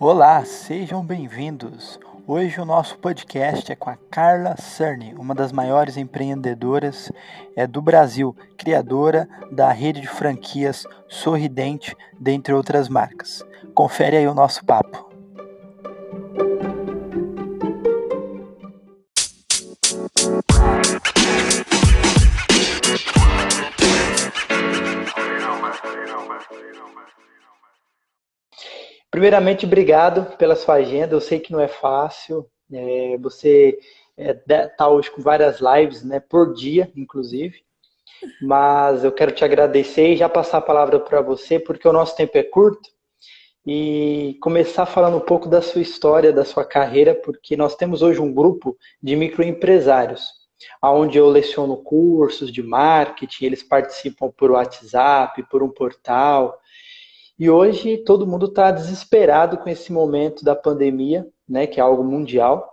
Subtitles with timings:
[0.00, 2.00] Olá, sejam bem-vindos.
[2.26, 7.12] Hoje o nosso podcast é com a Carla Cerny, uma das maiores empreendedoras
[7.54, 13.44] é, do Brasil, criadora da rede de franquias Sorridente, dentre outras marcas.
[13.72, 15.03] Confere aí o nosso papo.
[29.24, 31.14] Primeiramente, obrigado pela sua agenda.
[31.14, 32.46] Eu sei que não é fácil.
[32.70, 33.78] É, você
[34.18, 37.56] está é, tá hoje com várias lives, né, por dia, inclusive.
[38.42, 42.14] Mas eu quero te agradecer e já passar a palavra para você, porque o nosso
[42.14, 42.86] tempo é curto.
[43.66, 48.20] E começar falando um pouco da sua história, da sua carreira, porque nós temos hoje
[48.20, 50.22] um grupo de microempresários,
[50.82, 56.60] onde eu leciono cursos de marketing, eles participam por WhatsApp, por um portal,
[57.38, 62.04] e hoje todo mundo está desesperado com esse momento da pandemia, né, que é algo
[62.04, 62.72] mundial.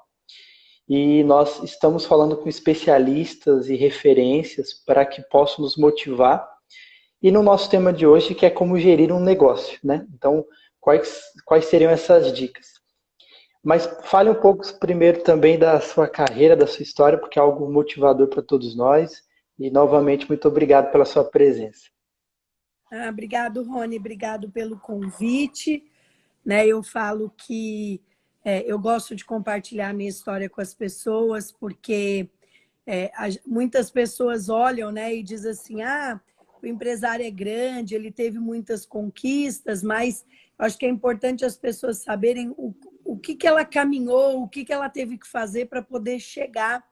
[0.88, 6.48] E nós estamos falando com especialistas e referências para que possam nos motivar.
[7.22, 10.06] E no nosso tema de hoje, que é como gerir um negócio, né?
[10.14, 10.45] Então,
[10.80, 12.68] quais, quais seriam essas dicas?
[13.64, 17.72] Mas fale um pouco primeiro também da sua carreira, da sua história, porque é algo
[17.72, 19.22] motivador para todos nós.
[19.58, 21.91] E novamente, muito obrigado pela sua presença.
[22.94, 25.89] Ah, obrigado, Rony, obrigado pelo convite.
[26.45, 28.02] Né, eu falo que
[28.44, 32.30] é, eu gosto de compartilhar minha história com as pessoas, porque
[32.86, 33.09] é,
[33.47, 36.19] muitas pessoas olham né, e dizem assim: ah,
[36.62, 40.25] o empresário é grande, ele teve muitas conquistas, mas
[40.59, 42.75] acho que é importante as pessoas saberem o,
[43.06, 46.84] o que, que ela caminhou, o que, que ela teve que fazer para poder chegar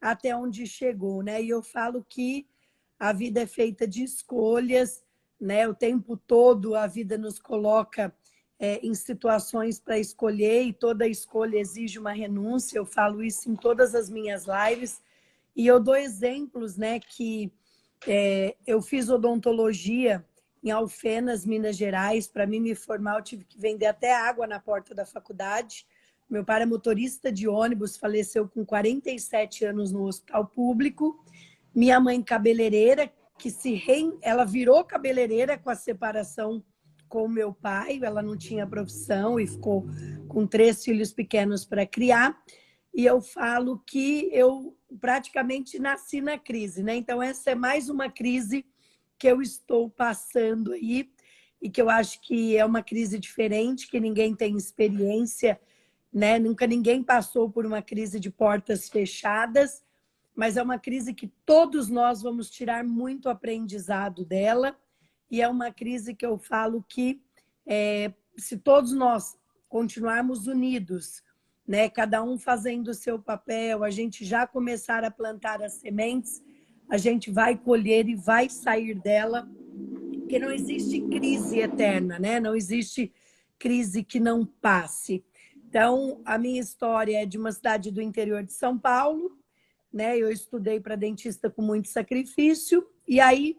[0.00, 1.22] até onde chegou.
[1.22, 1.42] Né?
[1.42, 2.46] E eu falo que
[2.98, 5.04] a vida é feita de escolhas
[5.42, 5.66] né?
[5.66, 8.14] O tempo todo a vida nos coloca
[8.60, 12.78] é, em situações para escolher e toda escolha exige uma renúncia.
[12.78, 15.02] Eu falo isso em todas as minhas lives
[15.56, 17.00] e eu dou exemplos, né?
[17.00, 17.52] Que
[18.06, 20.24] é, eu fiz odontologia
[20.62, 22.28] em Alfenas, Minas Gerais.
[22.28, 25.84] Para mim me formar, eu tive que vender até água na porta da faculdade.
[26.30, 31.22] Meu pai é motorista de ônibus, faleceu com 47 anos no hospital público.
[31.74, 34.16] Minha mãe, cabeleireira, que se re...
[34.22, 36.64] ela virou cabeleireira com a separação
[37.08, 39.84] com o meu pai, ela não tinha profissão e ficou
[40.28, 42.40] com três filhos pequenos para criar.
[42.94, 46.94] E eu falo que eu praticamente nasci na crise, né?
[46.94, 48.64] Então essa é mais uma crise
[49.18, 51.10] que eu estou passando aí
[51.60, 55.60] e que eu acho que é uma crise diferente, que ninguém tem experiência,
[56.12, 56.38] né?
[56.38, 59.82] Nunca ninguém passou por uma crise de portas fechadas
[60.34, 64.76] mas é uma crise que todos nós vamos tirar muito aprendizado dela,
[65.30, 67.20] e é uma crise que eu falo que
[67.66, 69.36] é, se todos nós
[69.68, 71.22] continuarmos unidos,
[71.66, 76.42] né, cada um fazendo o seu papel, a gente já começar a plantar as sementes,
[76.90, 79.48] a gente vai colher e vai sair dela,
[80.18, 82.40] porque não existe crise eterna, né?
[82.40, 83.12] Não existe
[83.58, 85.24] crise que não passe.
[85.68, 89.38] Então, a minha história é de uma cidade do interior de São Paulo,
[89.92, 90.16] né?
[90.16, 93.58] Eu estudei para dentista com muito sacrifício e aí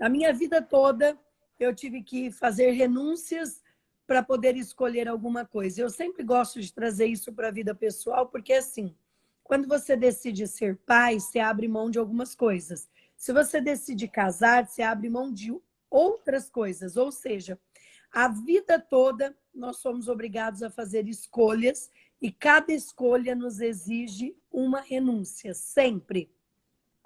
[0.00, 1.18] a minha vida toda
[1.58, 3.62] eu tive que fazer renúncias
[4.06, 5.82] para poder escolher alguma coisa.
[5.82, 8.94] Eu sempre gosto de trazer isso para a vida pessoal porque assim,
[9.42, 12.88] quando você decide ser pai, você abre mão de algumas coisas.
[13.16, 15.52] Se você decide casar, você abre mão de
[15.90, 17.58] outras coisas, ou seja,
[18.12, 24.80] a vida toda nós somos obrigados a fazer escolhas e cada escolha nos exige uma
[24.80, 26.30] renúncia, sempre.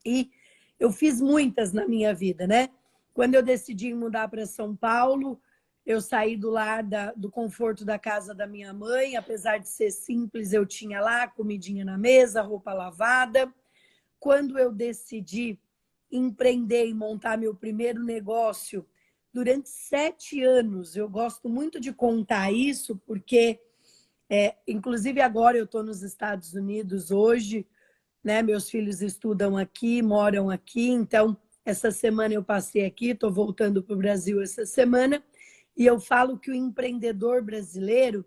[0.05, 0.31] E
[0.79, 2.71] eu fiz muitas na minha vida, né?
[3.13, 5.41] Quando eu decidi mudar para São Paulo,
[5.87, 9.91] eu saí do lar da, do conforto da casa da minha mãe, apesar de ser
[9.91, 13.53] simples, eu tinha lá comidinha na mesa, roupa lavada.
[14.19, 15.61] Quando eu decidi
[16.11, 18.87] empreender e montar meu primeiro negócio,
[19.33, 23.61] durante sete anos, eu gosto muito de contar isso, porque
[24.37, 27.65] é, inclusive agora eu estou nos Estados Unidos hoje,
[28.23, 28.43] né?
[28.43, 33.95] Meus filhos estudam aqui, moram aqui, então essa semana eu passei aqui, estou voltando para
[33.95, 35.23] o Brasil essa semana,
[35.77, 38.25] e eu falo que o empreendedor brasileiro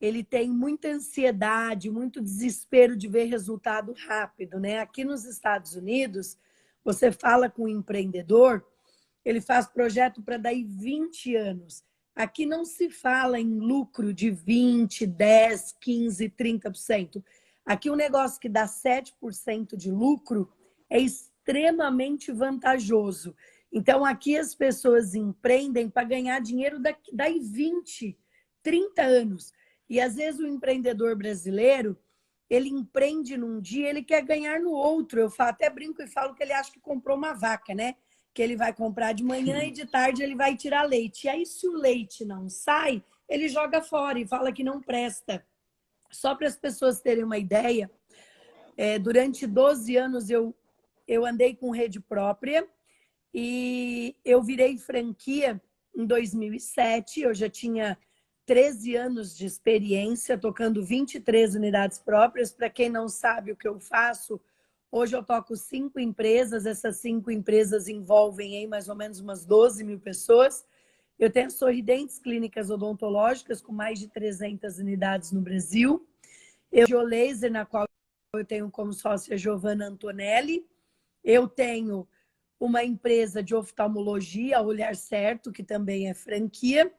[0.00, 4.78] ele tem muita ansiedade, muito desespero de ver resultado rápido, né?
[4.78, 6.38] Aqui nos Estados Unidos,
[6.82, 8.64] você fala com um empreendedor,
[9.22, 11.84] ele faz projeto para daí 20 anos.
[12.14, 17.24] Aqui não se fala em lucro de 20, 10, 15, 30%.
[17.66, 20.52] Aqui um negócio que dá 7% de lucro
[20.88, 23.34] é extremamente vantajoso.
[23.72, 26.80] Então, aqui as pessoas empreendem para ganhar dinheiro
[27.12, 28.16] daí 20,
[28.62, 29.52] 30 anos.
[29.90, 31.98] E às vezes o empreendedor brasileiro,
[32.48, 35.18] ele empreende num dia, ele quer ganhar no outro.
[35.18, 37.96] Eu até brinco e falo que ele acha que comprou uma vaca, né?
[38.34, 41.26] Que ele vai comprar de manhã e de tarde ele vai tirar leite.
[41.26, 45.46] E aí, se o leite não sai, ele joga fora e fala que não presta.
[46.10, 47.90] Só para as pessoas terem uma ideia,
[48.76, 50.54] é, durante 12 anos eu,
[51.06, 52.66] eu andei com rede própria
[53.32, 55.60] e eu virei franquia
[55.94, 57.20] em 2007.
[57.20, 57.98] Eu já tinha
[58.46, 62.52] 13 anos de experiência, tocando 23 unidades próprias.
[62.52, 64.40] Para quem não sabe o que eu faço,
[64.94, 66.66] hoje eu toco cinco empresas.
[66.66, 70.64] Essas cinco empresas envolvem em mais ou menos umas 12 mil pessoas.
[71.18, 76.06] Eu tenho Sorridentes Clínicas Odontológicas, com mais de 300 unidades no Brasil.
[76.70, 77.88] Eu tenho Laser, na qual
[78.34, 80.64] eu tenho como sócia Giovanna Antonelli.
[81.24, 82.06] Eu tenho
[82.58, 86.92] uma empresa de oftalmologia, Olhar Certo, que também é franquia.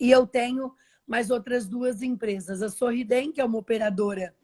[0.00, 0.74] E eu tenho
[1.06, 2.60] mais outras duas empresas.
[2.60, 4.34] A Sorridem, que é uma operadora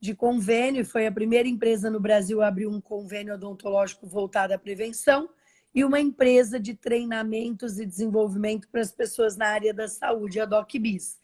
[0.00, 4.58] de convênio, foi a primeira empresa no Brasil a abrir um convênio odontológico voltado à
[4.58, 5.28] prevenção
[5.74, 10.44] e uma empresa de treinamentos e desenvolvimento para as pessoas na área da saúde, a
[10.44, 11.20] DocBiz.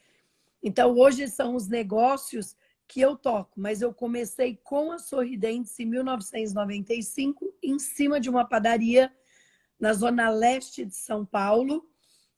[0.62, 5.86] Então, hoje são os negócios que eu toco, mas eu comecei com a Sorridentes em
[5.86, 9.10] 1995, em cima de uma padaria
[9.80, 11.88] na zona leste de São Paulo,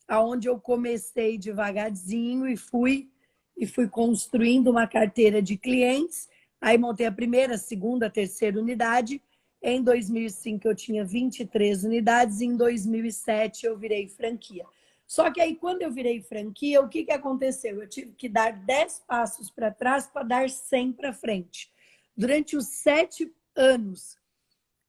[0.06, 3.10] aonde eu comecei devagarzinho e fui
[3.56, 6.28] e fui construindo uma carteira de clientes.
[6.60, 9.20] Aí montei a primeira, segunda, terceira unidade
[9.66, 14.62] em 2005 eu tinha 23 unidades, em 2007 eu virei franquia.
[15.06, 17.80] Só que aí, quando eu virei franquia, o que, que aconteceu?
[17.80, 21.72] Eu tive que dar 10 passos para trás para dar 100 para frente.
[22.14, 24.18] Durante os sete anos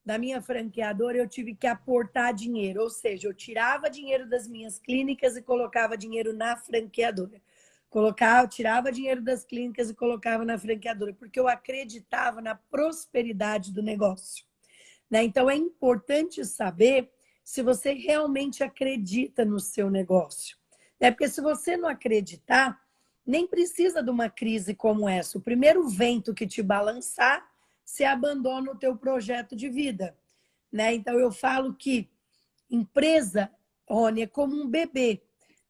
[0.06, 4.78] da minha franqueadora, eu tive que aportar dinheiro, ou seja, eu tirava dinheiro das minhas
[4.78, 7.42] clínicas e colocava dinheiro na franqueadora.
[7.96, 13.82] Colocava, tirava dinheiro das clínicas e colocava na franqueadora, porque eu acreditava na prosperidade do
[13.82, 14.44] negócio.
[15.10, 15.24] Né?
[15.24, 17.10] Então, é importante saber
[17.42, 20.58] se você realmente acredita no seu negócio.
[21.00, 21.10] Né?
[21.10, 22.78] Porque se você não acreditar,
[23.26, 25.38] nem precisa de uma crise como essa.
[25.38, 27.50] O primeiro vento que te balançar,
[27.86, 30.18] você abandona o teu projeto de vida.
[30.70, 30.94] Né?
[30.96, 32.10] Então, eu falo que
[32.70, 33.50] empresa,
[33.88, 35.24] Rony, é como um bebê.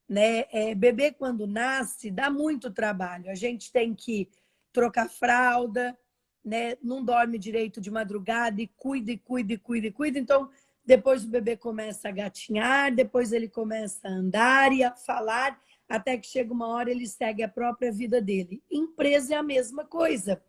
[0.07, 0.45] Né?
[0.51, 3.29] É, bebê, quando nasce, dá muito trabalho.
[3.29, 4.29] A gente tem que
[4.71, 5.97] trocar fralda,
[6.43, 10.19] né, não dorme direito de madrugada e cuida, e cuida, e cuida, e cuida.
[10.19, 10.49] Então,
[10.85, 15.59] depois o bebê começa a gatinhar, depois ele começa a andar e a falar,
[15.89, 18.61] até que chega uma hora ele segue a própria vida dele.
[18.69, 20.41] Empresa é a mesma coisa.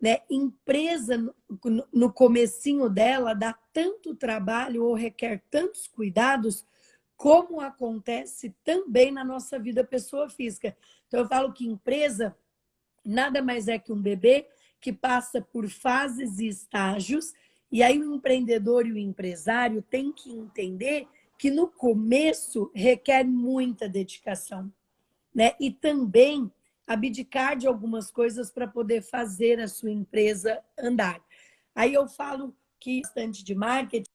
[0.00, 0.18] Né?
[0.30, 1.34] Empresa,
[1.92, 6.64] no, comecinho dela, dá tanto trabalho ou requer tantos cuidados,
[7.20, 10.74] como acontece também na nossa vida pessoa física.
[11.06, 12.34] Então, eu falo que empresa
[13.04, 14.48] nada mais é que um bebê
[14.80, 17.34] que passa por fases e estágios,
[17.70, 21.06] e aí o empreendedor e o empresário têm que entender
[21.36, 24.72] que no começo requer muita dedicação,
[25.34, 25.54] né?
[25.60, 26.50] E também
[26.86, 31.22] abdicar de algumas coisas para poder fazer a sua empresa andar.
[31.74, 34.08] Aí eu falo que bastante de marketing,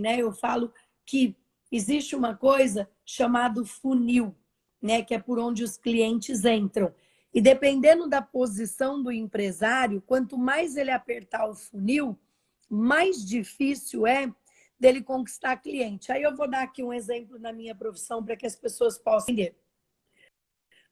[0.00, 0.16] né?
[0.16, 0.72] Eu falo
[1.04, 1.36] que
[1.76, 4.34] existe uma coisa chamada funil,
[4.80, 6.94] né, que é por onde os clientes entram.
[7.32, 12.18] E dependendo da posição do empresário, quanto mais ele apertar o funil,
[12.70, 14.32] mais difícil é
[14.78, 16.12] dele conquistar cliente.
[16.12, 19.32] Aí eu vou dar aqui um exemplo na minha profissão para que as pessoas possam
[19.32, 19.56] entender.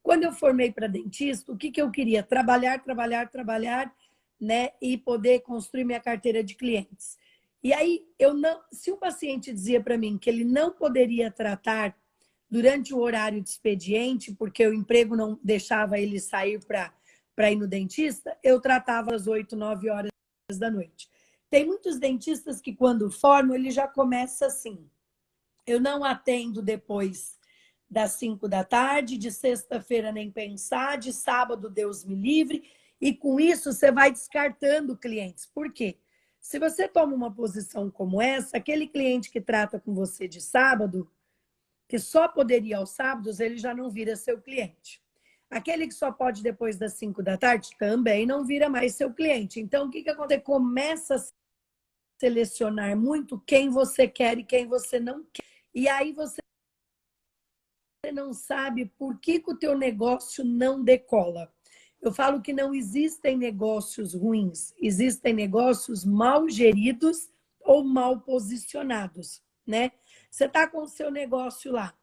[0.03, 2.25] Quando eu formei para dentista, o que, que eu queria?
[2.25, 3.95] Trabalhar, trabalhar, trabalhar,
[4.41, 4.71] né?
[4.81, 7.17] E poder construir minha carteira de clientes.
[7.63, 11.97] E aí, eu não, se o paciente dizia para mim que ele não poderia tratar
[12.51, 17.67] durante o horário de expediente, porque o emprego não deixava ele sair para ir no
[17.67, 20.11] dentista, eu tratava às 8, 9 horas
[20.59, 21.09] da noite.
[21.49, 24.87] Tem muitos dentistas que, quando formam, ele já começa assim.
[25.67, 27.39] Eu não atendo depois
[27.89, 32.65] das 5 da tarde, de sexta-feira nem pensar, de sábado Deus me livre.
[33.01, 35.47] E com isso você vai descartando clientes.
[35.47, 35.99] Por quê?
[36.43, 41.09] Se você toma uma posição como essa, aquele cliente que trata com você de sábado,
[41.89, 45.01] que só poderia aos sábados, ele já não vira seu cliente.
[45.49, 49.61] Aquele que só pode depois das 5 da tarde também não vira mais seu cliente.
[49.61, 50.43] Então, o que, que acontece?
[50.43, 51.25] Começa a
[52.21, 55.45] selecionar muito quem você quer e quem você não quer.
[55.73, 56.41] E aí você
[58.13, 61.53] não sabe por que, que o teu negócio não decola.
[62.03, 67.31] Eu falo que não existem negócios ruins, existem negócios mal geridos
[67.61, 69.93] ou mal posicionados, né?
[70.29, 71.97] Você está com o seu negócio lá,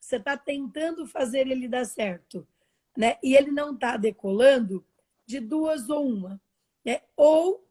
[0.00, 2.48] você está tentando fazer ele dar certo.
[2.96, 3.18] né?
[3.22, 4.84] E ele não está decolando
[5.26, 6.40] de duas ou uma,
[6.84, 7.02] né?
[7.16, 7.68] Ou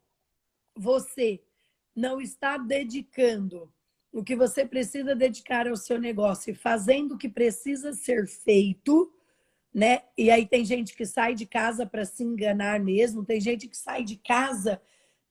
[0.76, 1.42] você
[1.94, 3.72] não está dedicando
[4.12, 9.12] o que você precisa dedicar ao seu negócio e fazendo o que precisa ser feito,
[9.74, 10.02] né?
[10.16, 13.76] E aí tem gente que sai de casa para se enganar mesmo, tem gente que
[13.76, 14.80] sai de casa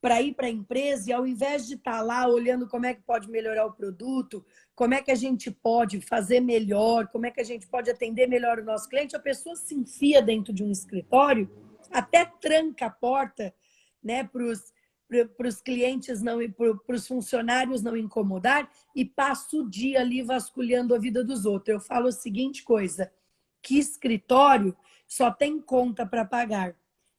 [0.02, 2.92] para ir para a empresa e ao invés de estar tá lá olhando como é
[2.92, 7.30] que pode melhorar o produto, como é que a gente pode fazer melhor, como é
[7.30, 10.62] que a gente pode atender melhor o nosso cliente, a pessoa se enfia dentro de
[10.62, 11.50] um escritório,
[11.90, 13.54] até tranca a porta,
[14.02, 14.44] né, para
[15.48, 20.98] os clientes não para os funcionários não incomodar e passa o dia ali vasculhando a
[20.98, 21.72] vida dos outros.
[21.72, 23.10] Eu falo a seguinte coisa,
[23.64, 24.76] que escritório
[25.08, 26.76] só tem conta para pagar,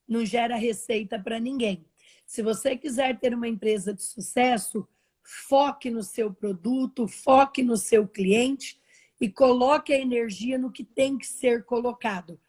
[0.08, 1.84] não gera receita para ninguém.
[2.24, 4.88] Se você quiser ter uma empresa de sucesso,
[5.24, 8.80] foque no seu produto, foque no seu cliente
[9.20, 12.40] e coloque a energia no que tem que ser colocado.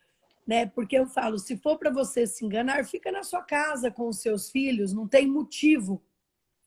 [0.46, 0.66] Né?
[0.66, 4.20] Porque eu falo, se for para você se enganar, fica na sua casa com os
[4.20, 6.04] seus filhos, não tem motivo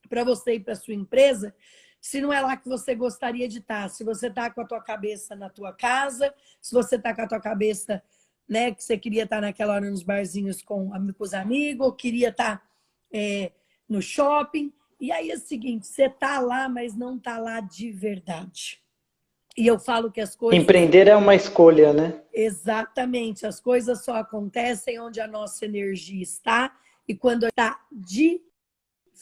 [0.10, 1.56] para você ir para sua empresa
[2.02, 3.90] se não é lá que você gostaria de estar.
[3.90, 7.28] Se você está com a tua cabeça na tua casa, se você está com a
[7.28, 8.02] tua cabeça,
[8.48, 12.30] né, que você queria estar naquela hora nos barzinhos com, com os amigos, ou queria
[12.30, 12.64] estar
[13.12, 13.52] é,
[13.88, 14.74] no shopping.
[15.00, 18.82] E aí é o seguinte, você está lá, mas não está lá de verdade.
[19.58, 20.62] E eu falo que as coisas.
[20.62, 22.22] Empreender é uma escolha, né?
[22.34, 23.46] Exatamente.
[23.46, 26.78] As coisas só acontecem onde a nossa energia está
[27.08, 28.42] e quando está de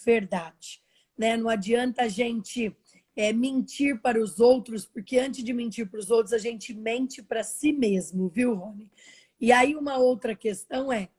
[0.05, 0.81] verdade.
[1.17, 1.35] Né?
[1.35, 2.75] Não adianta a gente
[3.15, 7.23] é, mentir para os outros, porque antes de mentir para os outros, a gente mente
[7.23, 8.91] para si mesmo, viu, Rony?
[9.39, 11.09] E aí, uma outra questão é: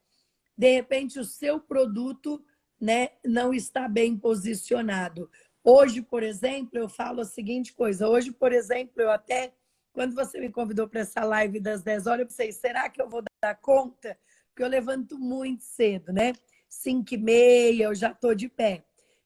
[0.57, 2.43] de repente, o seu produto
[2.81, 5.31] né, não está bem posicionado.
[5.63, 8.09] Hoje, por exemplo, eu falo a seguinte coisa.
[8.09, 9.53] Hoje, por exemplo, eu até,
[9.93, 13.09] quando você me convidou para essa live das 10 horas, eu pensei, será que eu
[13.09, 14.19] vou dar conta?
[14.49, 16.33] Porque eu levanto muito cedo, né?
[16.69, 18.85] 5 e meia, eu já estou de pé.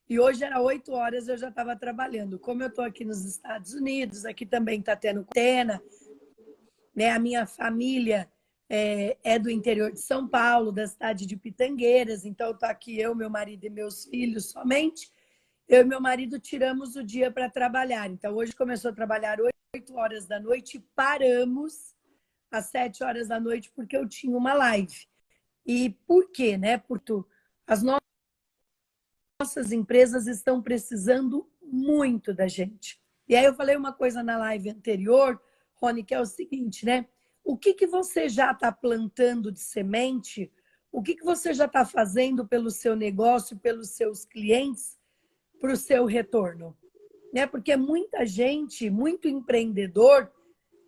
[0.09, 2.37] E hoje era 8 horas, eu já estava trabalhando.
[2.37, 5.81] Como eu estou aqui nos Estados Unidos, aqui também está tendo quarentena,
[6.93, 7.09] né?
[7.11, 8.29] A minha família
[8.69, 12.25] é, é, do interior de São Paulo, da cidade de Pitangueiras.
[12.25, 15.11] Então, estou aqui eu, meu marido e meus filhos somente.
[15.67, 18.09] Eu e meu marido tiramos o dia para trabalhar.
[18.09, 19.37] Então, hoje começou a trabalhar
[19.75, 21.95] 8 horas da noite e paramos
[22.51, 25.07] às 7 horas da noite porque eu tinha uma live.
[25.65, 26.77] E por quê, né?
[26.77, 27.13] Porque
[27.65, 27.81] as
[29.43, 32.97] nossas empresas estão precisando muito da gente.
[33.27, 35.41] E aí eu falei uma coisa na live anterior,
[35.75, 37.05] Rony, que é o seguinte, né?
[37.43, 40.49] o que, que você já está plantando de semente,
[40.89, 44.97] o que, que você já está fazendo pelo seu negócio, pelos seus clientes,
[45.59, 46.77] para o seu retorno.
[47.33, 47.45] Né?
[47.45, 50.31] Porque muita gente, muito empreendedor,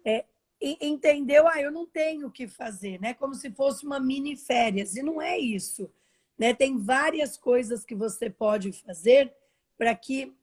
[0.06, 0.24] é,
[0.62, 3.14] entendeu, ah, eu não tenho o que fazer, né?
[3.14, 4.96] Como se fosse uma mini férias.
[4.96, 5.92] E não é isso.
[6.38, 6.54] Né?
[6.54, 9.34] Tem várias coisas que você pode fazer
[9.78, 10.34] para que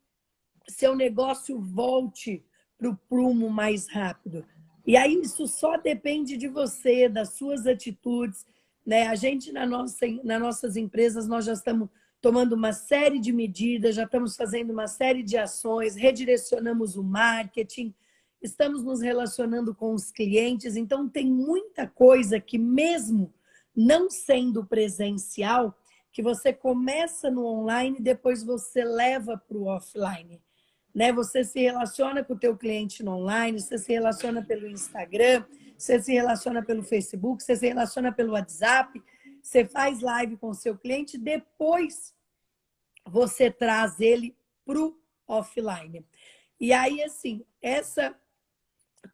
[0.69, 2.45] seu negócio volte
[2.79, 4.45] para o prumo mais rápido.
[4.87, 8.45] E aí isso só depende de você, das suas atitudes.
[8.85, 9.07] Né?
[9.07, 11.89] A gente, na nossa, nas nossas empresas, nós já estamos
[12.21, 17.93] tomando uma série de medidas, já estamos fazendo uma série de ações, redirecionamos o marketing,
[18.41, 20.77] estamos nos relacionando com os clientes.
[20.77, 23.33] Então, tem muita coisa que, mesmo
[23.75, 25.77] não sendo presencial,
[26.13, 30.41] que você começa no online e depois você leva para o offline
[30.95, 31.13] né?
[31.13, 35.45] Você se relaciona com o teu cliente no online, você se relaciona pelo Instagram,
[35.77, 39.03] você se relaciona pelo Facebook, você se relaciona pelo WhatsApp,
[39.43, 42.15] você faz live com o seu cliente, depois
[43.05, 46.07] você traz ele para o offline.
[46.61, 48.15] E aí, assim, essa,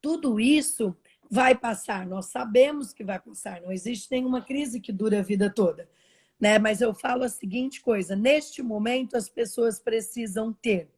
[0.02, 0.94] tudo isso
[1.30, 5.50] vai passar, nós sabemos que vai passar, não existe nenhuma crise que dura a vida
[5.50, 5.88] toda.
[6.40, 6.58] Né?
[6.58, 10.88] Mas eu falo a seguinte coisa: neste momento as pessoas precisam ter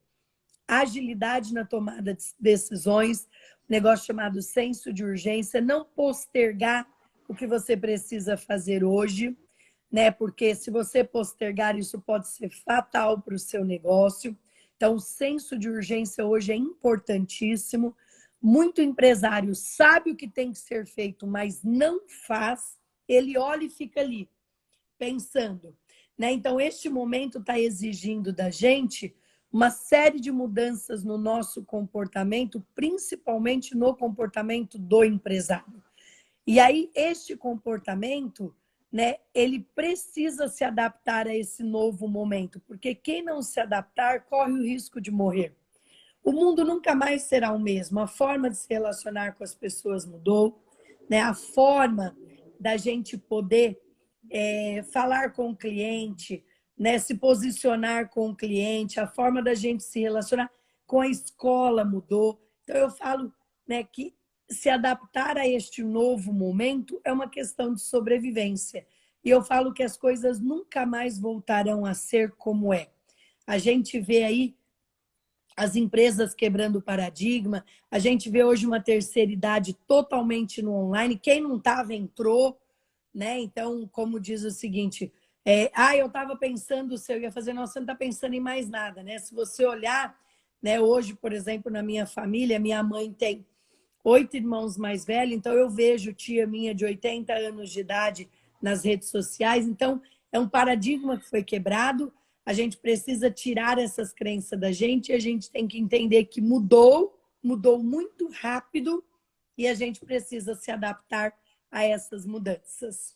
[0.69, 3.29] agilidade na tomada de decisões,
[3.69, 6.87] negócio chamado senso de urgência, não postergar
[7.29, 9.37] o que você precisa fazer hoje,
[9.91, 10.11] né?
[10.11, 14.37] Porque se você postergar, isso pode ser fatal para o seu negócio.
[14.77, 17.95] Então, o senso de urgência hoje é importantíssimo.
[18.41, 22.79] Muito empresário sabe o que tem que ser feito, mas não faz.
[23.07, 24.29] Ele olha e fica ali,
[25.01, 25.75] pensando.
[26.17, 26.31] Né?
[26.33, 29.17] Então, este momento está exigindo da gente
[29.51, 35.83] uma série de mudanças no nosso comportamento, principalmente no comportamento do empresário.
[36.47, 38.55] E aí, este comportamento,
[38.93, 44.53] né, ele precisa se adaptar a esse novo momento, porque quem não se adaptar corre
[44.53, 45.57] o risco de morrer.
[46.23, 50.05] O mundo nunca mais será o mesmo, a forma de se relacionar com as pessoas
[50.05, 50.63] mudou,
[51.09, 51.21] né?
[51.21, 52.15] a forma
[52.61, 53.81] da gente poder
[54.31, 56.45] é, falar com o cliente,
[56.79, 60.51] né, se posicionar com o cliente, a forma da gente se relacionar
[60.87, 62.41] com a escola mudou.
[62.63, 63.33] Então, eu falo
[63.67, 64.15] né, que
[64.51, 68.87] se adaptar a este novo momento é uma questão de sobrevivência.
[69.25, 72.89] E eu falo que as coisas nunca mais voltarão a ser como é.
[73.47, 74.57] A gente vê aí
[75.57, 81.19] as empresas quebrando o paradigma, a gente vê hoje uma terceira idade totalmente no online.
[81.19, 82.59] Quem não estava entrou,
[83.15, 83.39] né?
[83.41, 85.13] Então, como diz o seguinte,
[85.45, 88.41] é, ah, eu estava pensando se eu ia fazer, não, você não está pensando em
[88.41, 89.19] mais nada, né?
[89.19, 90.19] Se você olhar,
[90.63, 93.47] né, hoje, por exemplo, na minha família, minha mãe tem
[94.05, 98.29] oito irmãos mais velhos, então eu vejo tia minha de 80 anos de idade
[98.61, 99.67] nas redes sociais.
[99.67, 100.01] Então,
[100.33, 102.13] é um paradigma que foi quebrado.
[102.45, 106.41] A gente precisa tirar essas crenças da gente e a gente tem que entender que
[106.41, 109.03] mudou, mudou muito rápido
[109.57, 111.35] e a gente precisa se adaptar
[111.71, 113.15] a essas mudanças.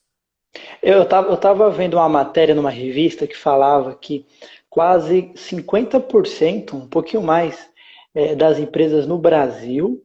[0.83, 4.27] Eu estava vendo uma matéria numa revista que falava que
[4.71, 7.69] quase 50%, um pouquinho mais,
[8.15, 10.03] é, das empresas no Brasil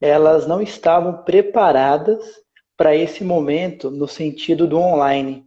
[0.00, 2.22] elas não estavam preparadas
[2.76, 5.44] para esse momento no sentido do online.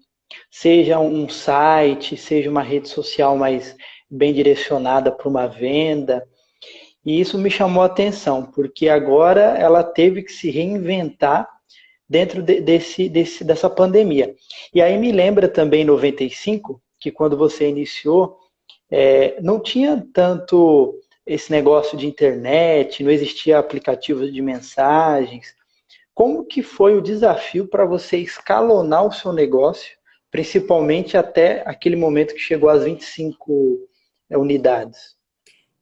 [0.50, 3.76] Seja um site, seja uma rede social mais
[4.10, 6.26] bem direcionada para uma venda.
[7.06, 11.48] E isso me chamou a atenção, porque agora ela teve que se reinventar
[12.10, 14.36] dentro de, desse, desse, dessa pandemia.
[14.74, 18.40] E aí me lembra também 95, que quando você iniciou,
[18.90, 25.56] é, não tinha tanto esse negócio de internet, não existia aplicativo de mensagens.
[26.14, 29.96] Como que foi o desafio para você escalonar o seu negócio,
[30.32, 33.88] principalmente até aquele momento que chegou às 25
[34.30, 35.19] é, unidades?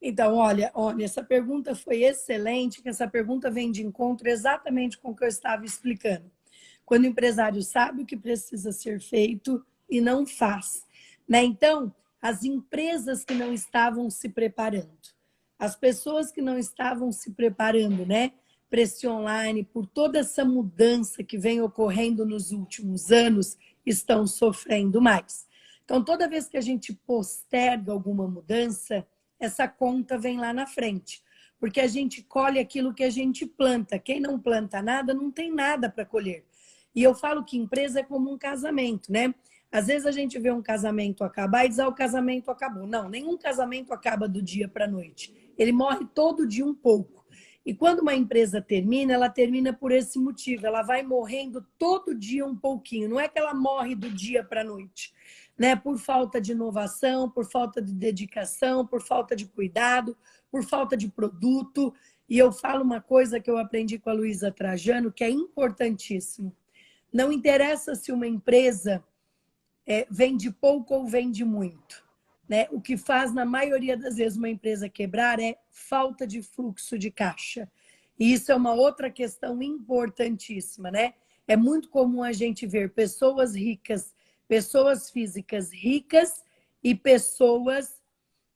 [0.02, 5.12] Então, olha, olha, essa pergunta foi excelente, que essa pergunta vem de encontro exatamente com
[5.12, 6.32] o que eu estava explicando.
[6.86, 10.86] Quando o empresário sabe o que precisa ser feito e não faz.
[11.28, 11.44] Né?
[11.44, 14.98] Então, as empresas que não estavam se preparando,
[15.60, 18.34] as pessoas que não estavam se preparando, né,
[18.70, 25.02] para esse online, por toda essa mudança que vem ocorrendo nos últimos anos, estão sofrendo
[25.02, 25.48] mais.
[25.84, 29.08] Então, toda vez que a gente posterga alguma mudança,
[29.40, 31.22] essa conta vem lá na frente,
[31.60, 34.00] porque a gente colhe aquilo que a gente planta.
[34.00, 36.46] Quem não planta nada, não tem nada para colher.
[36.96, 39.34] E eu falo que empresa é como um casamento, né?
[39.72, 42.88] Às vezes a gente vê um casamento acabar e diz, ah, o casamento acabou.
[42.88, 47.26] Não, nenhum casamento acaba do dia para a noite ele morre todo dia um pouco.
[47.66, 50.66] E quando uma empresa termina, ela termina por esse motivo.
[50.66, 53.10] Ela vai morrendo todo dia um pouquinho.
[53.10, 55.14] Não é que ela morre do dia para a noite,
[55.58, 55.76] né?
[55.76, 60.16] Por falta de inovação, por falta de dedicação, por falta de cuidado,
[60.52, 61.94] por falta de produto.
[62.30, 66.56] E eu falo uma coisa que eu aprendi com a Luísa Trajano, que é importantíssimo.
[67.12, 69.04] Não interessa se uma empresa
[69.86, 72.06] é, vende pouco ou vende muito.
[72.48, 72.68] Né?
[72.72, 77.12] O que faz, na maioria das vezes, uma empresa quebrar é falta de fluxo de
[77.12, 77.70] caixa.
[78.20, 81.14] E isso é uma outra questão importantíssima, né?
[81.48, 84.14] É muito comum a gente ver pessoas ricas,
[84.48, 86.44] pessoas físicas ricas
[86.84, 88.02] e pessoas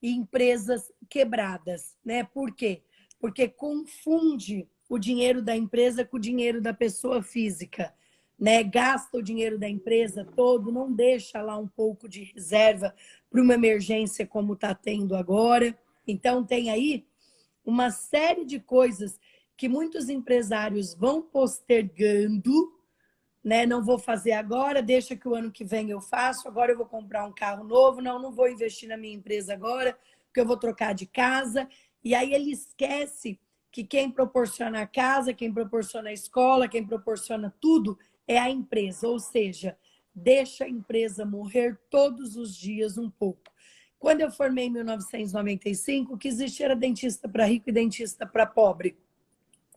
[0.02, 2.24] e empresas quebradas, né?
[2.24, 2.82] Por quê?
[3.20, 7.94] Porque confunde o dinheiro da empresa com o dinheiro da pessoa física
[8.42, 12.92] né, gasta o dinheiro da empresa todo, não deixa lá um pouco de reserva
[13.30, 15.78] para uma emergência como está tendo agora.
[16.08, 17.06] Então, tem aí
[17.64, 19.20] uma série de coisas
[19.56, 22.74] que muitos empresários vão postergando,
[23.44, 23.66] né?
[23.66, 26.86] Não vou fazer agora, deixa que o ano que vem eu faço, agora eu vou
[26.86, 30.58] comprar um carro novo, não, não vou investir na minha empresa agora, porque eu vou
[30.58, 31.68] trocar de casa.
[32.04, 33.40] E aí ele esquece
[33.72, 39.08] que quem proporciona a casa, quem proporciona a escola, quem proporciona tudo é a empresa,
[39.08, 39.78] ou seja,
[40.14, 43.52] deixa a empresa morrer todos os dias um pouco.
[43.98, 48.46] Quando eu formei em 1995, o que existia era dentista para rico e dentista para
[48.46, 48.98] pobre.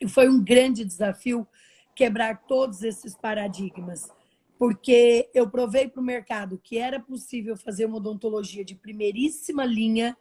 [0.00, 1.46] E foi um grande desafio
[1.94, 4.10] quebrar todos esses paradigmas,
[4.58, 10.16] porque eu provei para o mercado que era possível fazer uma odontologia de primeiríssima linha,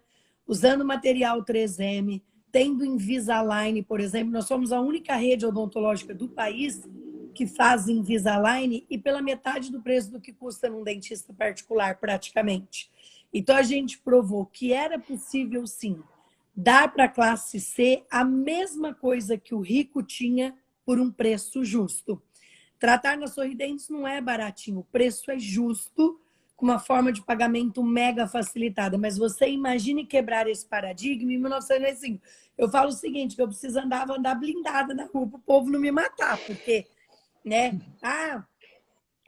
[0.48, 4.32] usando material 3M, tendo Invisalign, por exemplo.
[4.32, 6.88] Nós somos a única rede odontológica do país
[7.34, 12.92] que fazem Invisalign e pela metade do preço do que custa num dentista particular, praticamente.
[13.34, 16.00] Então, a gente provou que era possível, sim,
[16.56, 20.56] dar para a classe C a mesma coisa que o rico tinha
[20.86, 22.22] por um preço justo.
[22.80, 26.20] Tratar na Sorridentes não é baratinho, o preço é justo,
[26.56, 28.98] com uma forma de pagamento mega facilitada.
[28.98, 32.24] Mas você imagine quebrar esse paradigma em 1995.
[32.58, 35.72] Eu falo o seguinte, que eu preciso andar, andar blindada na rua para o povo
[35.72, 36.88] não me matar, porque
[37.44, 37.80] né?
[38.02, 38.46] Ah,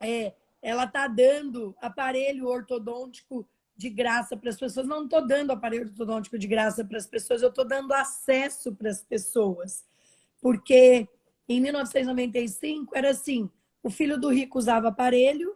[0.01, 4.87] é, ela está dando aparelho ortodôntico de graça para as pessoas.
[4.87, 8.89] Não estou dando aparelho ortodôntico de graça para as pessoas, eu estou dando acesso para
[8.89, 9.83] as pessoas.
[10.41, 11.07] Porque
[11.47, 13.49] em 1995 era assim:
[13.83, 15.55] o filho do rico usava aparelho,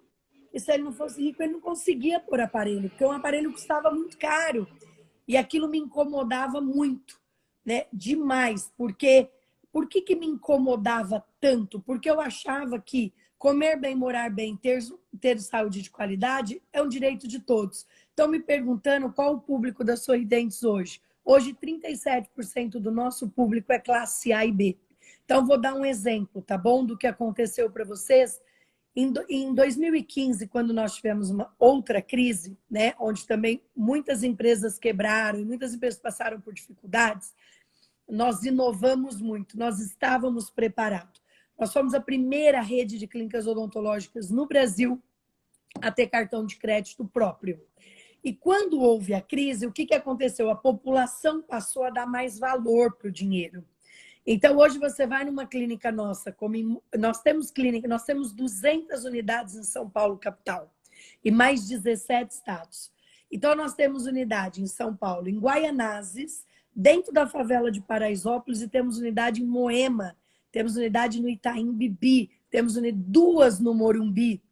[0.53, 3.91] e se ele não fosse rico, ele não conseguia pôr aparelho, porque um aparelho custava
[3.91, 4.67] muito caro.
[5.27, 7.19] E aquilo me incomodava muito,
[7.63, 7.85] né?
[7.93, 8.71] Demais.
[8.75, 9.29] Porque
[9.71, 11.79] por que, que me incomodava tanto?
[11.79, 14.79] Porque eu achava que comer bem, morar bem, ter,
[15.21, 17.85] ter saúde de qualidade é um direito de todos.
[18.09, 20.99] Estão me perguntando qual o público das Sorridentes hoje.
[21.23, 24.77] Hoje, 37% do nosso público é classe A e B.
[25.29, 26.83] Então, vou dar um exemplo, tá bom?
[26.83, 28.41] Do que aconteceu para vocês.
[28.95, 35.45] Em 2015, quando nós tivemos uma outra crise, né, onde também muitas empresas quebraram e
[35.45, 37.31] muitas empresas passaram por dificuldades,
[38.09, 41.21] nós inovamos muito, nós estávamos preparados.
[41.59, 44.99] Nós fomos a primeira rede de clínicas odontológicas no Brasil
[45.79, 47.63] a ter cartão de crédito próprio.
[48.23, 50.49] E quando houve a crise, o que, que aconteceu?
[50.49, 53.63] A população passou a dar mais valor para o dinheiro.
[54.31, 59.55] Então, hoje você vai numa clínica nossa, como nós temos clínica, nós temos 200 unidades
[59.55, 60.71] em São Paulo, capital,
[61.25, 62.91] e mais 17 estados.
[63.31, 68.67] Então, nós temos unidade em São Paulo, em Guaianazes, dentro da favela de Paraisópolis, e
[68.67, 70.15] temos unidade em Moema,
[70.51, 74.43] temos unidade no Itaim Bibi, temos duas no Morumbi,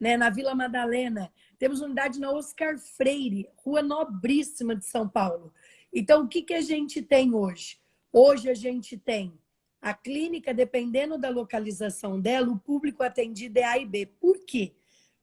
[0.00, 5.52] né, na Vila Madalena, temos unidade na Oscar Freire, rua nobríssima de São Paulo.
[5.92, 7.79] Então, o que, que a gente tem hoje?
[8.12, 9.38] Hoje a gente tem
[9.80, 14.06] a clínica, dependendo da localização dela, o público atendido é A e B.
[14.06, 14.74] Por quê?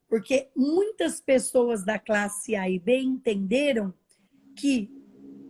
[0.08, 3.94] Porque muitas pessoas da classe A e B entenderam
[4.56, 4.90] que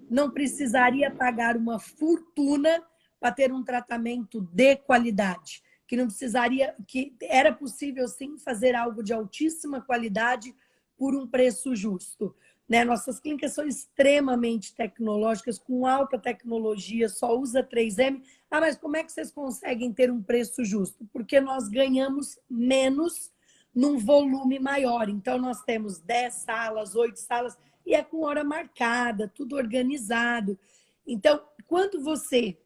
[0.09, 2.83] não precisaria pagar uma fortuna
[3.19, 9.03] para ter um tratamento de qualidade, que não precisaria, que era possível sim fazer algo
[9.03, 10.55] de altíssima qualidade
[10.97, 12.35] por um preço justo.
[12.67, 12.83] Né?
[12.83, 18.21] Nossas clínicas são extremamente tecnológicas, com alta tecnologia, só usa 3M.
[18.51, 21.07] Ah, mas como é que vocês conseguem ter um preço justo?
[21.13, 23.31] Porque nós ganhamos menos
[23.73, 25.07] num volume maior.
[25.07, 30.59] Então, nós temos 10 salas, 8 salas, e é com hora marcada, tudo organizado.
[31.05, 32.57] Então, quando você,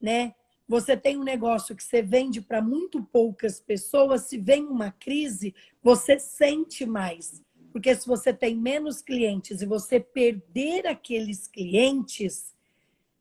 [0.00, 0.34] né,
[0.66, 5.52] você tem um negócio que você vende para muito poucas pessoas, se vem uma crise,
[5.82, 7.42] você sente mais.
[7.72, 12.54] Porque se você tem menos clientes e você perder aqueles clientes,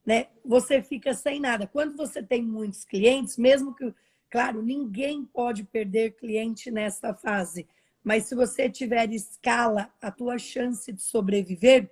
[0.06, 1.68] né, você fica sem nada.
[1.68, 3.94] Quando você tem muitos clientes, mesmo que,
[4.30, 7.68] claro, ninguém pode perder cliente nessa fase,
[8.04, 11.92] mas se você tiver escala, a tua chance de sobreviver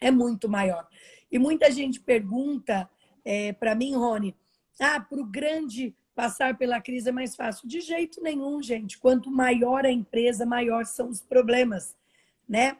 [0.00, 0.86] é muito maior.
[1.30, 2.90] E muita gente pergunta
[3.24, 4.34] é, para mim, Rony,
[4.80, 7.66] ah, para o grande passar pela crise é mais fácil.
[7.66, 8.98] De jeito nenhum, gente.
[8.98, 11.96] Quanto maior a empresa, maior são os problemas,
[12.46, 12.76] né?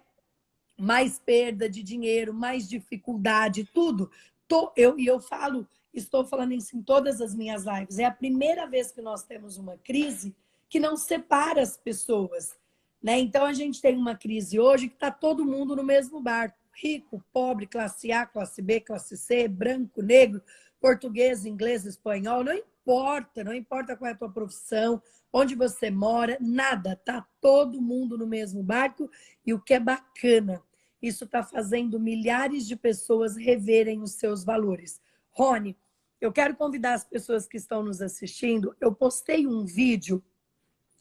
[0.79, 4.11] Mais perda de dinheiro, mais dificuldade, tudo.
[4.47, 7.99] Tô, eu, e eu falo, estou falando isso em todas as minhas lives.
[7.99, 10.37] É a primeira vez que nós temos uma crise
[10.69, 12.59] que não separa as pessoas.
[13.03, 13.21] Né?
[13.21, 16.59] Então a gente tem uma crise hoje que está todo mundo no mesmo barco.
[16.75, 20.43] Rico, pobre, classe A, classe B, classe C, branco, negro,
[20.79, 26.37] português, inglês, espanhol, não importa, não importa qual é a tua profissão, onde você mora,
[26.41, 29.11] nada, tá todo mundo no mesmo barco
[29.47, 30.63] e o que é bacana,
[31.01, 35.01] isso está fazendo milhares de pessoas reverem os seus valores.
[35.31, 35.77] Rony,
[36.21, 38.77] eu quero convidar as pessoas que estão nos assistindo.
[38.79, 40.23] Eu postei um vídeo,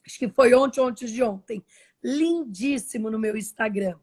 [0.06, 1.66] acho que foi ontem, ontem de ontem,
[2.02, 4.00] lindíssimo no meu Instagram.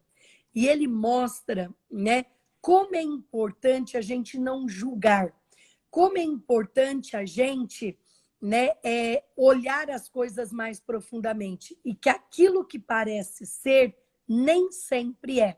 [0.54, 2.26] E ele mostra, né,
[2.60, 5.32] como é importante a gente não julgar
[5.96, 7.98] como é importante a gente
[8.38, 13.96] né, é olhar as coisas mais profundamente e que aquilo que parece ser
[14.28, 15.56] nem sempre é.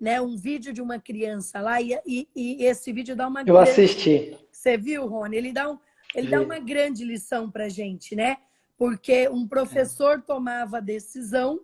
[0.00, 0.20] Né?
[0.20, 3.42] Um vídeo de uma criança lá e, e, e esse vídeo dá uma.
[3.42, 3.70] Eu grande...
[3.70, 4.36] assisti.
[4.50, 5.36] Você viu, Rony?
[5.36, 5.78] Ele dá, um,
[6.12, 8.38] ele dá uma grande lição para gente, né?
[8.76, 11.60] Porque um professor tomava a decisão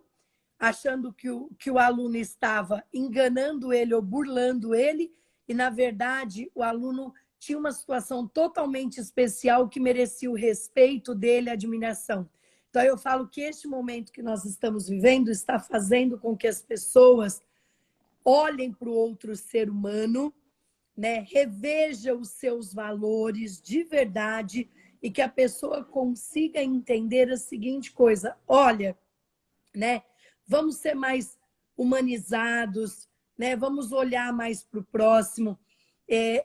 [0.56, 5.12] achando que o, que o aluno estava enganando ele ou burlando ele,
[5.48, 11.50] e na verdade o aluno tinha uma situação totalmente especial que merecia o respeito dele,
[11.50, 12.28] a admiração.
[12.70, 16.60] Então, eu falo que este momento que nós estamos vivendo está fazendo com que as
[16.60, 17.40] pessoas
[18.24, 20.34] olhem para o outro ser humano,
[20.96, 21.20] né?
[21.30, 24.68] reveja os seus valores de verdade
[25.02, 28.98] e que a pessoa consiga entender a seguinte coisa: olha,
[29.74, 30.02] né?
[30.46, 31.38] vamos ser mais
[31.76, 33.54] humanizados, né?
[33.54, 35.58] vamos olhar mais para o próximo.
[36.08, 36.44] É,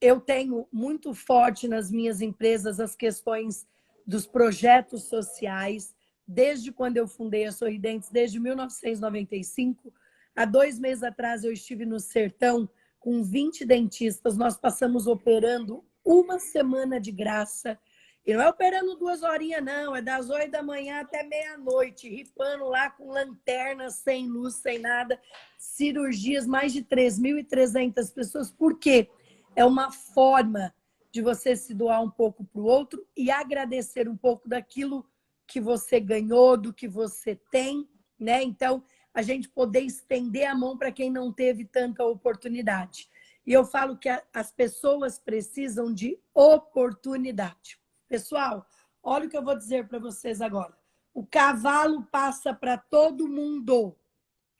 [0.00, 3.66] eu tenho muito forte nas minhas empresas as questões
[4.06, 5.94] dos projetos sociais,
[6.26, 9.92] desde quando eu fundei a Sorridentes, desde 1995.
[10.34, 12.68] Há dois meses atrás eu estive no Sertão
[13.00, 14.36] com 20 dentistas.
[14.36, 17.78] Nós passamos operando uma semana de graça.
[18.24, 19.94] E não é operando duas horinhas, não.
[19.94, 25.20] É das oito da manhã até meia-noite, ripando lá com lanterna, sem luz, sem nada.
[25.56, 28.50] Cirurgias, mais de 3.300 pessoas.
[28.50, 29.08] Por quê?
[29.56, 30.72] É uma forma
[31.10, 35.08] de você se doar um pouco para o outro e agradecer um pouco daquilo
[35.46, 37.88] que você ganhou, do que você tem,
[38.18, 38.42] né?
[38.42, 43.08] Então, a gente poder estender a mão para quem não teve tanta oportunidade.
[43.46, 47.80] E eu falo que a, as pessoas precisam de oportunidade.
[48.06, 48.66] Pessoal,
[49.02, 50.76] olha o que eu vou dizer para vocês agora.
[51.14, 53.96] O cavalo passa para todo mundo.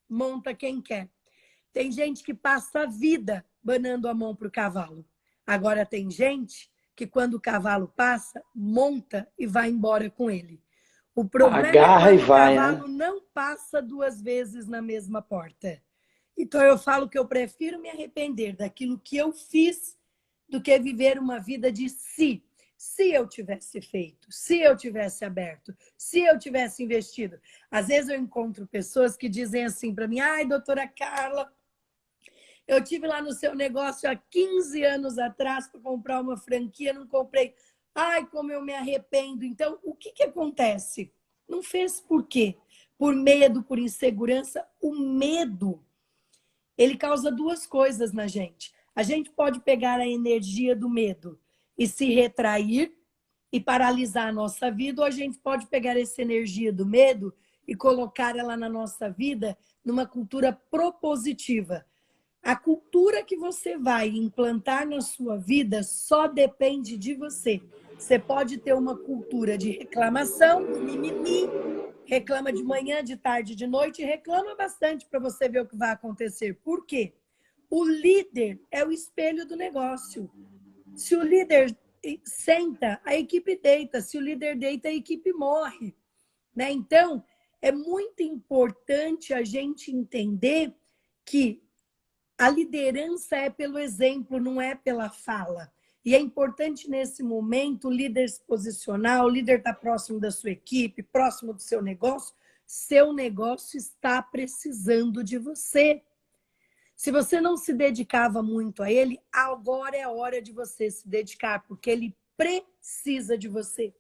[0.08, 1.10] Monta quem quer.
[1.70, 5.04] Tem gente que passa a vida banando a mão para o cavalo.
[5.44, 10.62] Agora tem gente que quando o cavalo passa, monta e vai embora com ele.
[11.12, 12.60] O problema Agarra é que o vai, né?
[12.60, 12.94] cavalo né?
[12.96, 15.82] não passa duas vezes na mesma porta.
[16.38, 19.96] Então eu falo que eu prefiro me arrepender daquilo que eu fiz
[20.48, 22.44] do que viver uma vida de si.
[22.76, 27.40] Se eu tivesse feito, se eu tivesse aberto, se eu tivesse investido.
[27.70, 31.50] Às vezes eu encontro pessoas que dizem assim para mim: "Ai, doutora Carla,
[32.66, 37.06] eu tive lá no seu negócio há 15 anos atrás para comprar uma franquia, não
[37.06, 37.54] comprei.
[37.94, 39.44] Ai, como eu me arrependo.
[39.44, 41.12] Então, o que, que acontece?
[41.48, 42.56] Não fez por quê?
[42.98, 44.66] Por medo, por insegurança.
[44.80, 45.82] O medo,
[46.76, 48.74] ele causa duas coisas na gente.
[48.94, 51.38] A gente pode pegar a energia do medo
[51.78, 52.96] e se retrair
[53.52, 57.32] e paralisar a nossa vida, ou a gente pode pegar essa energia do medo
[57.66, 61.86] e colocar ela na nossa vida numa cultura propositiva.
[62.46, 67.60] A cultura que você vai implantar na sua vida só depende de você.
[67.98, 71.50] Você pode ter uma cultura de reclamação, mimimi,
[72.04, 75.90] reclama de manhã, de tarde, de noite, reclama bastante para você ver o que vai
[75.90, 76.54] acontecer.
[76.62, 77.14] Por quê?
[77.68, 80.30] O líder é o espelho do negócio.
[80.94, 81.76] Se o líder
[82.22, 84.00] senta, a equipe deita.
[84.00, 85.96] Se o líder deita, a equipe morre.
[86.54, 86.70] Né?
[86.70, 87.24] Então,
[87.60, 90.72] é muito importante a gente entender
[91.24, 91.65] que
[92.38, 95.72] a liderança é pelo exemplo, não é pela fala.
[96.04, 100.50] E é importante nesse momento o líder se posicionar, o líder está próximo da sua
[100.50, 102.34] equipe, próximo do seu negócio.
[102.66, 106.02] Seu negócio está precisando de você.
[106.94, 111.08] Se você não se dedicava muito a ele, agora é a hora de você se
[111.08, 113.94] dedicar, porque ele precisa de você.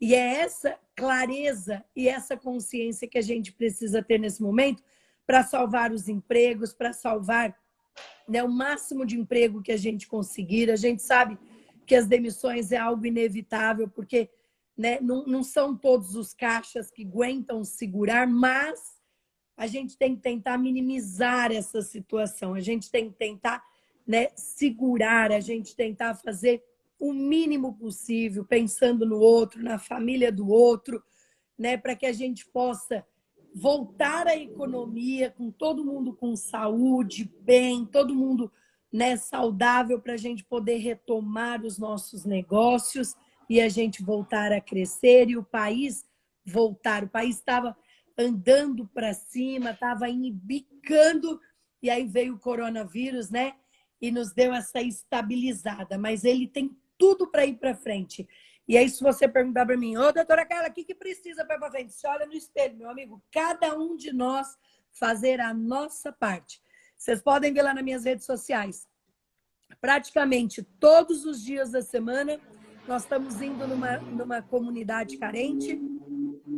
[0.00, 4.82] E é essa clareza e essa consciência que a gente precisa ter nesse momento
[5.26, 7.56] para salvar os empregos, para salvar
[8.28, 10.70] né, o máximo de emprego que a gente conseguir.
[10.70, 11.38] A gente sabe
[11.86, 14.28] que as demissões é algo inevitável, porque
[14.76, 18.96] né, não, não são todos os caixas que aguentam segurar, mas
[19.56, 23.62] a gente tem que tentar minimizar essa situação, a gente tem que tentar
[24.06, 26.62] né, segurar, a gente tentar fazer
[26.98, 31.02] o mínimo possível, pensando no outro, na família do outro,
[31.58, 33.06] né, para que a gente possa
[33.58, 38.52] voltar à economia com todo mundo com saúde, bem, todo mundo
[38.92, 43.14] né, saudável para a gente poder retomar os nossos negócios
[43.48, 46.04] e a gente voltar a crescer e o país
[46.44, 47.04] voltar.
[47.04, 47.74] O país estava
[48.18, 51.40] andando para cima, estava embicando
[51.82, 53.54] e aí veio o coronavírus, né?
[54.02, 58.28] E nos deu essa estabilizada, mas ele tem tudo para ir para frente.
[58.68, 61.70] E aí, se você perguntar para mim, ô, doutora Carla, o que, que precisa para
[61.70, 61.92] frente?
[61.92, 64.56] Você olha no espelho, meu amigo, cada um de nós
[64.92, 66.60] fazer a nossa parte.
[66.96, 68.88] Vocês podem ver lá nas minhas redes sociais.
[69.80, 72.40] Praticamente todos os dias da semana,
[72.88, 75.80] nós estamos indo numa, numa comunidade carente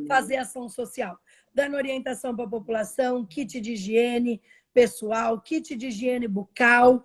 [0.06, 1.18] fazer ação social,
[1.52, 4.40] dando orientação para a população, kit de higiene
[4.72, 7.04] pessoal, kit de higiene bucal.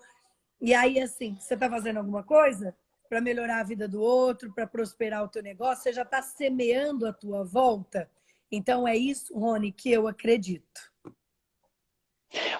[0.62, 2.76] E aí, assim, você está fazendo alguma coisa?
[3.13, 7.06] Para melhorar a vida do outro, para prosperar o teu negócio, você já está semeando
[7.06, 8.10] a tua volta.
[8.52, 10.82] Então é isso, Rony, que eu acredito.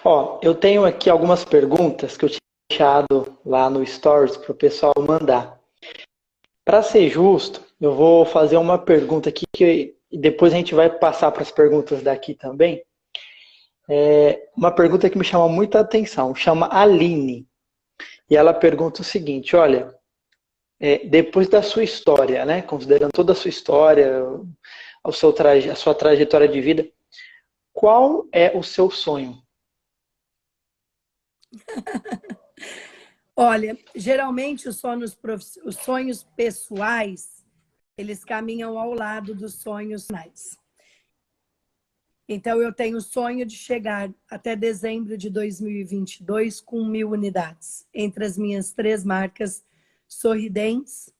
[0.04, 2.38] Ó, eu tenho aqui algumas perguntas que eu tinha
[2.70, 5.60] deixado lá no Stories para o pessoal mandar.
[6.64, 11.32] Para ser justo, eu vou fazer uma pergunta aqui que depois a gente vai passar
[11.32, 12.80] para as perguntas daqui também.
[13.90, 17.44] É uma pergunta que me chama muita atenção, chama Aline.
[18.30, 19.92] E ela pergunta o seguinte: olha,
[20.86, 22.60] é, depois da sua história, né?
[22.60, 24.22] Considerando toda a sua história,
[25.02, 26.86] o seu traje, a sua trajetória de vida,
[27.72, 29.42] qual é o seu sonho?
[33.34, 35.16] Olha, geralmente os sonhos,
[35.64, 37.42] os sonhos pessoais,
[37.96, 40.58] eles caminham ao lado dos sonhos mais.
[42.28, 48.26] Então, eu tenho o sonho de chegar até dezembro de 2022 com mil unidades, entre
[48.26, 49.64] as minhas três marcas,
[50.08, 51.12] Sorridentes,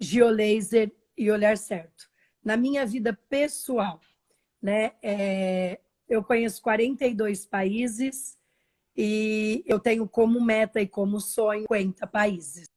[0.00, 2.10] Geolaser e Olhar Certo.
[2.44, 4.00] Na minha vida pessoal,
[4.60, 8.36] né, é, eu conheço 42 países
[8.96, 12.68] e eu tenho como meta e como sonho 50 países.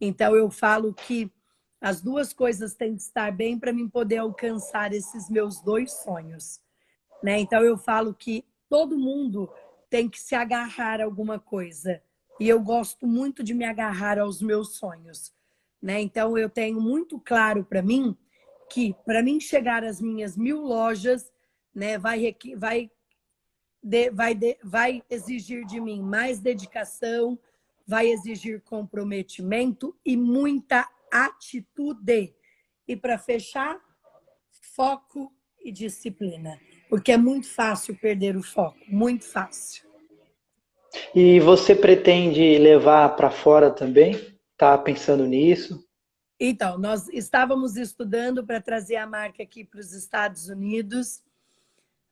[0.00, 1.32] Então, eu falo que
[1.80, 6.60] as duas coisas têm que estar bem para mim poder alcançar esses meus dois sonhos.
[7.22, 7.38] Né?
[7.40, 9.50] Então, eu falo que todo mundo
[9.88, 12.02] tem que se agarrar a alguma coisa.
[12.40, 15.32] E eu gosto muito de me agarrar aos meus sonhos.
[15.82, 16.00] Né?
[16.00, 18.16] Então, eu tenho muito claro para mim
[18.70, 21.32] que, para mim chegar às minhas mil lojas,
[21.74, 22.90] né, vai, vai,
[23.82, 27.38] de, vai, de, vai exigir de mim mais dedicação,
[27.86, 32.34] vai exigir comprometimento e muita atitude.
[32.86, 33.80] E para fechar,
[34.74, 36.60] foco e disciplina.
[36.88, 39.87] Porque é muito fácil perder o foco, muito fácil.
[41.14, 44.12] E você pretende levar para fora também?
[44.52, 45.84] Está pensando nisso?
[46.40, 51.22] Então, nós estávamos estudando para trazer a marca aqui para os Estados Unidos,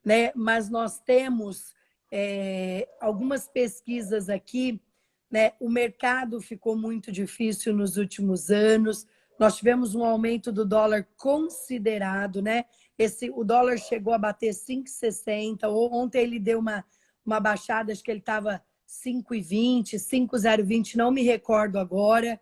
[0.03, 0.31] né?
[0.35, 1.73] mas nós temos
[2.11, 4.81] é, algumas pesquisas aqui
[5.29, 5.53] né?
[5.59, 9.05] O mercado ficou muito difícil nos últimos anos.
[9.37, 12.65] Nós tivemos um aumento do dólar considerado, né?
[12.97, 15.67] Esse, o dólar chegou a bater 5,60.
[15.69, 16.83] Ontem ele deu uma,
[17.25, 22.39] uma baixada, acho que ele estava 5,20, 5,020, não me recordo agora.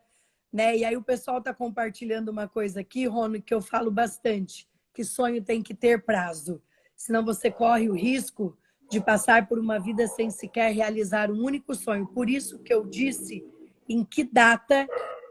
[0.53, 0.77] Né?
[0.77, 5.03] E aí o pessoal está compartilhando uma coisa aqui, Rono, que eu falo bastante, que
[5.03, 6.61] sonho tem que ter prazo.
[6.95, 8.57] Senão você corre o risco
[8.89, 12.07] de passar por uma vida sem sequer realizar um único sonho.
[12.07, 13.43] Por isso que eu disse
[13.89, 14.87] em que data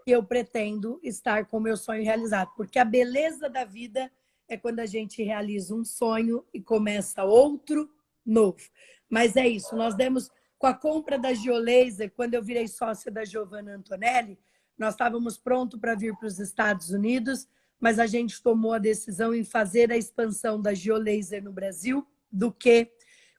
[0.06, 2.50] eu pretendo estar com o meu sonho realizado.
[2.56, 4.10] Porque a beleza da vida
[4.48, 7.88] é quando a gente realiza um sonho e começa outro
[8.26, 8.60] novo.
[9.08, 10.30] Mas é isso, nós demos
[10.64, 14.38] com a compra da Geolaser, quando eu virei sócia da Giovanna Antonelli,
[14.78, 17.46] nós estávamos prontos para vir para os Estados Unidos,
[17.78, 22.50] mas a gente tomou a decisão em fazer a expansão da Geolaser no Brasil do
[22.50, 22.90] que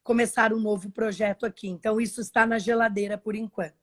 [0.04, 1.66] começar um novo projeto aqui.
[1.66, 3.74] Então, isso está na geladeira por enquanto.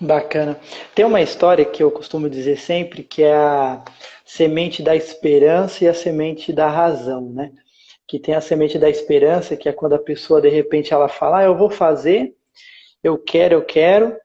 [0.00, 0.58] Bacana.
[0.94, 3.84] Tem uma história que eu costumo dizer sempre, que é a
[4.24, 7.52] semente da esperança e a semente da razão, né?
[8.10, 11.38] Que tem a semente da esperança, que é quando a pessoa, de repente, ela fala,
[11.38, 12.34] ah, eu vou fazer,
[13.04, 14.16] eu quero, eu quero,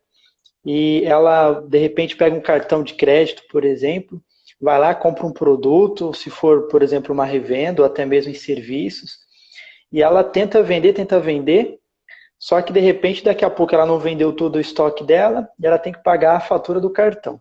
[0.65, 4.19] e ela, de repente, pega um cartão de crédito, por exemplo,
[4.60, 8.34] vai lá, compra um produto, se for, por exemplo, uma revenda ou até mesmo em
[8.34, 9.19] serviços,
[9.91, 11.78] e ela tenta vender, tenta vender,
[12.39, 15.67] só que de repente daqui a pouco ela não vendeu todo o estoque dela e
[15.67, 17.39] ela tem que pagar a fatura do cartão.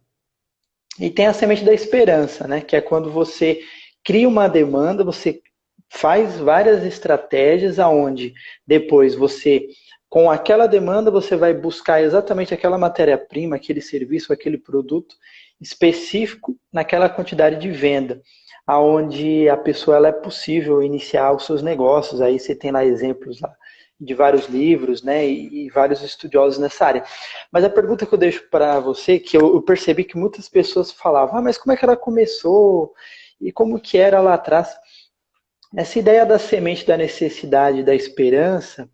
[1.00, 2.60] E tem a semente da esperança, né?
[2.60, 3.60] Que é quando você
[4.04, 5.40] cria uma demanda, você
[5.94, 8.34] faz várias estratégias aonde
[8.66, 9.66] depois você
[10.08, 15.16] com aquela demanda você vai buscar exatamente aquela matéria-prima, aquele serviço, aquele produto
[15.60, 18.20] específico naquela quantidade de venda
[18.66, 22.20] aonde a pessoa ela é possível iniciar os seus negócios.
[22.20, 23.54] Aí você tem lá exemplos lá
[24.00, 27.04] de vários livros, né, e, vários estudiosos nessa área.
[27.52, 30.90] Mas a pergunta que eu deixo para você, que eu, eu, percebi que muitas pessoas
[30.90, 32.92] falavam, ah, mas como é que ela começou
[33.40, 34.74] e como que era lá atrás?
[35.76, 38.88] Essa ideia da semente da necessidade, da esperança,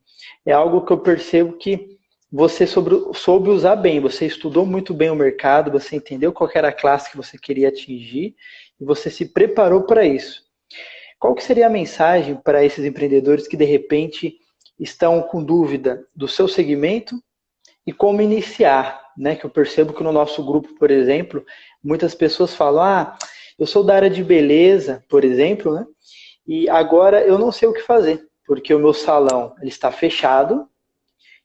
[0.46, 1.98] é algo que eu percebo que
[2.32, 6.68] você sobre, soube usar bem, você estudou muito bem o mercado, você entendeu qual era
[6.68, 8.34] a classe que você queria atingir
[8.80, 10.42] e você se preparou para isso.
[11.18, 14.38] Qual que seria a mensagem para esses empreendedores que de repente
[14.78, 17.22] estão com dúvida do seu segmento
[17.86, 19.36] e como iniciar, né?
[19.36, 21.44] Que eu percebo que no nosso grupo, por exemplo,
[21.84, 23.18] muitas pessoas falam: "Ah,
[23.58, 25.84] eu sou da área de beleza, por exemplo, né?
[26.46, 30.68] E agora eu não sei o que fazer, porque o meu salão ele está fechado,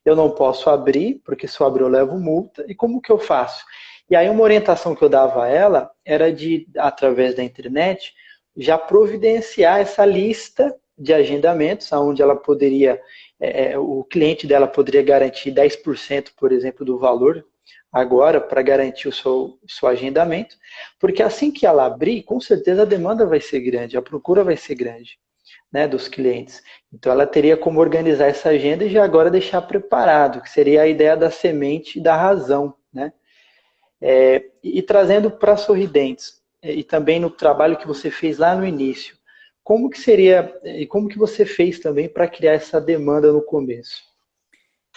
[0.03, 3.17] eu não posso abrir, porque se eu abrir eu levo multa, e como que eu
[3.17, 3.65] faço?
[4.09, 8.13] E aí uma orientação que eu dava a ela era de, através da internet,
[8.55, 13.01] já providenciar essa lista de agendamentos, onde ela poderia,
[13.39, 17.45] é, é o cliente dela poderia garantir 10%, por exemplo, do valor
[17.95, 20.57] agora para garantir o seu, seu agendamento,
[20.99, 24.57] porque assim que ela abrir, com certeza a demanda vai ser grande, a procura vai
[24.57, 25.17] ser grande
[25.71, 26.61] né, dos clientes.
[26.91, 30.87] Então ela teria como organizar essa agenda e já agora deixar preparado, que seria a
[30.87, 33.13] ideia da semente e da razão, né?
[34.01, 38.67] É, e trazendo para Sorridentes, é, e também no trabalho que você fez lá no
[38.67, 39.15] início,
[39.63, 44.03] como que seria, e como que você fez também para criar essa demanda no começo?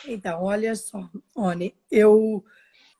[0.05, 2.45] Então, olha só, Oni, eu,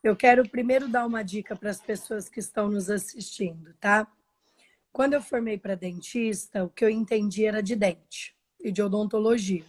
[0.03, 4.07] eu quero primeiro dar uma dica para as pessoas que estão nos assistindo, tá?
[4.93, 9.65] Quando eu formei para dentista, o que eu entendi era de dente e de odontologia.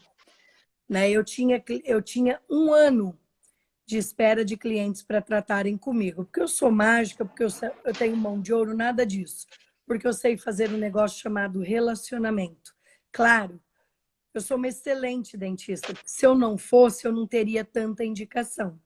[0.87, 1.09] Né?
[1.11, 3.17] Eu, tinha, eu tinha um ano
[3.85, 6.23] de espera de clientes para tratarem comigo.
[6.23, 7.49] Porque eu sou mágica, porque eu,
[7.83, 9.47] eu tenho mão de ouro, nada disso.
[9.85, 12.73] Porque eu sei fazer um negócio chamado relacionamento.
[13.11, 13.59] Claro,
[14.33, 15.93] eu sou uma excelente dentista.
[16.05, 18.79] Se eu não fosse, eu não teria tanta indicação.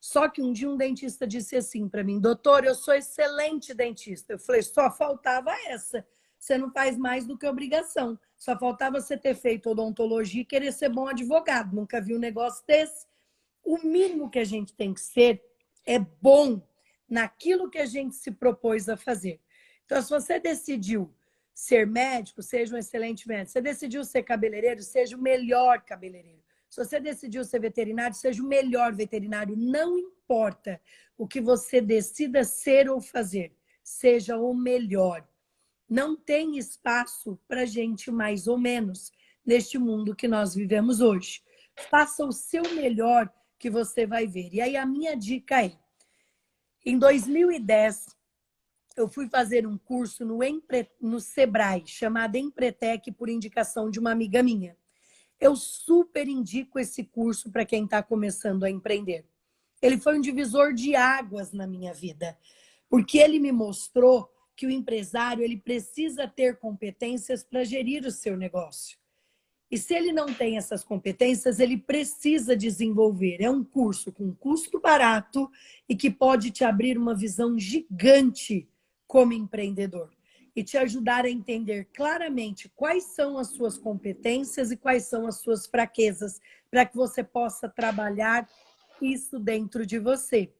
[0.00, 4.32] Só que um dia um dentista disse assim para mim, doutor, eu sou excelente dentista.
[4.32, 6.06] Eu falei, só faltava essa.
[6.38, 8.18] Você não faz mais do que obrigação.
[8.34, 11.76] Só faltava você ter feito odontologia e querer ser bom advogado.
[11.76, 13.06] Nunca vi um negócio desse.
[13.62, 15.44] O mínimo que a gente tem que ser
[15.86, 16.62] é bom
[17.06, 19.38] naquilo que a gente se propôs a fazer.
[19.84, 21.14] Então, se você decidiu
[21.52, 23.48] ser médico, seja um excelente médico.
[23.48, 26.40] Se você decidiu ser cabeleireiro, seja o melhor cabeleireiro.
[26.70, 29.56] Se você decidiu ser veterinário, seja o melhor veterinário.
[29.56, 30.80] Não importa
[31.18, 33.52] o que você decida ser ou fazer,
[33.82, 35.26] seja o melhor.
[35.88, 39.10] Não tem espaço para gente mais ou menos
[39.44, 41.42] neste mundo que nós vivemos hoje.
[41.90, 44.50] Faça o seu melhor que você vai ver.
[44.52, 45.76] E aí a minha dica é:
[46.86, 48.16] em 2010,
[48.96, 50.88] eu fui fazer um curso no, Empre...
[51.00, 54.78] no Sebrae, chamado Empretec, por indicação de uma amiga minha.
[55.40, 59.24] Eu super indico esse curso para quem está começando a empreender.
[59.80, 62.38] Ele foi um divisor de águas na minha vida,
[62.88, 68.36] porque ele me mostrou que o empresário ele precisa ter competências para gerir o seu
[68.36, 68.98] negócio.
[69.70, 73.40] E se ele não tem essas competências, ele precisa desenvolver.
[73.40, 75.50] É um curso com custo barato
[75.88, 78.68] e que pode te abrir uma visão gigante
[79.06, 80.10] como empreendedor
[80.54, 85.40] e te ajudar a entender claramente quais são as suas competências e quais são as
[85.40, 86.40] suas fraquezas,
[86.70, 88.48] para que você possa trabalhar
[89.00, 90.52] isso dentro de você.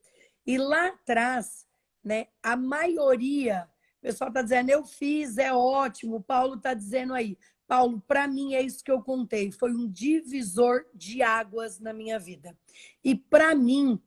[0.47, 1.67] E lá atrás,
[2.03, 3.69] né, a maioria,
[3.99, 8.27] o pessoal está dizendo, eu fiz, é ótimo, o Paulo está dizendo aí, Paulo, para
[8.27, 12.57] mim é isso que eu contei, foi um divisor de águas na minha vida.
[13.05, 14.01] E para mim,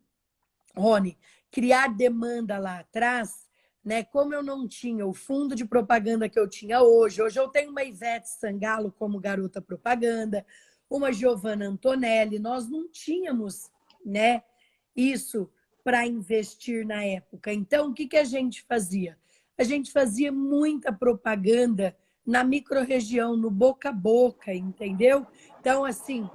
[0.75, 1.17] Rony,
[1.49, 3.43] criar demanda lá atrás,
[3.84, 4.03] né?
[4.03, 7.71] Como eu não tinha o fundo de propaganda que eu tinha hoje, hoje eu tenho
[7.71, 10.45] uma Ivete Sangalo como garota propaganda,
[10.89, 13.71] uma Giovanna Antonelli, nós não tínhamos,
[14.05, 14.43] né,
[14.95, 15.49] isso
[15.84, 17.51] para investir na época.
[17.51, 19.17] Então, o que, que a gente fazia?
[19.57, 25.27] A gente fazia muita propaganda na microrregião, no boca a boca, entendeu?
[25.59, 26.29] Então, assim,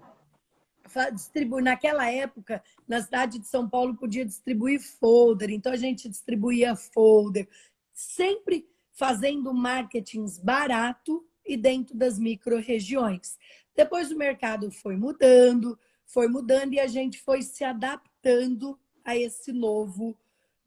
[1.13, 6.75] distribui naquela época, na cidade de São Paulo, podia distribuir folder, então a gente distribuía
[6.75, 7.49] folder,
[7.93, 13.39] sempre fazendo marketings barato e dentro das microrregiões.
[13.75, 19.53] Depois o mercado foi mudando, foi mudando e a gente foi se adaptando a esse
[19.53, 20.17] novo,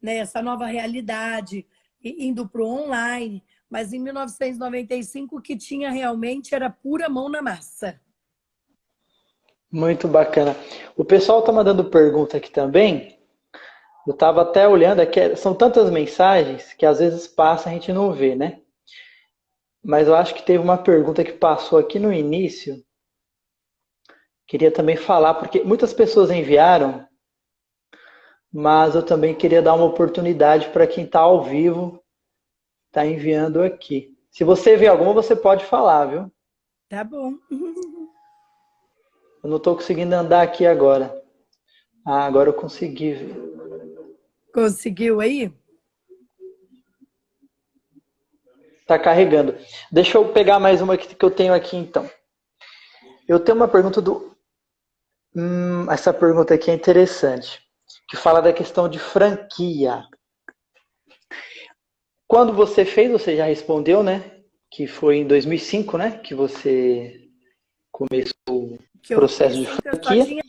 [0.00, 1.66] né, essa nova realidade,
[2.02, 3.42] indo para o online
[3.72, 7.98] mas em 1995 o que tinha realmente era pura mão na massa.
[9.72, 10.54] Muito bacana.
[10.94, 13.18] O pessoal está mandando pergunta aqui também.
[14.06, 18.12] Eu estava até olhando, aqui, são tantas mensagens que às vezes passa a gente não
[18.12, 18.60] vê, né?
[19.82, 22.84] Mas eu acho que teve uma pergunta que passou aqui no início.
[24.46, 27.08] Queria também falar, porque muitas pessoas enviaram,
[28.52, 32.02] mas eu também queria dar uma oportunidade para quem está ao vivo
[32.88, 34.14] está enviando aqui.
[34.30, 36.30] Se você vê alguma, você pode falar, viu?
[36.90, 37.32] Tá bom.
[39.42, 41.20] Eu não estou conseguindo andar aqui agora.
[42.06, 43.52] Ah, agora eu consegui ver.
[44.54, 45.52] Conseguiu aí?
[48.80, 49.56] Está carregando.
[49.90, 52.08] Deixa eu pegar mais uma que eu tenho aqui, então.
[53.26, 54.36] Eu tenho uma pergunta do.
[55.34, 57.60] Hum, essa pergunta aqui é interessante.
[58.08, 60.04] Que fala da questão de franquia.
[62.28, 64.42] Quando você fez, você já respondeu, né?
[64.70, 66.18] Que foi em 2005, né?
[66.18, 67.28] Que você
[67.90, 68.78] começou
[69.10, 70.24] o processo de franquia.
[70.24, 70.42] Tinha...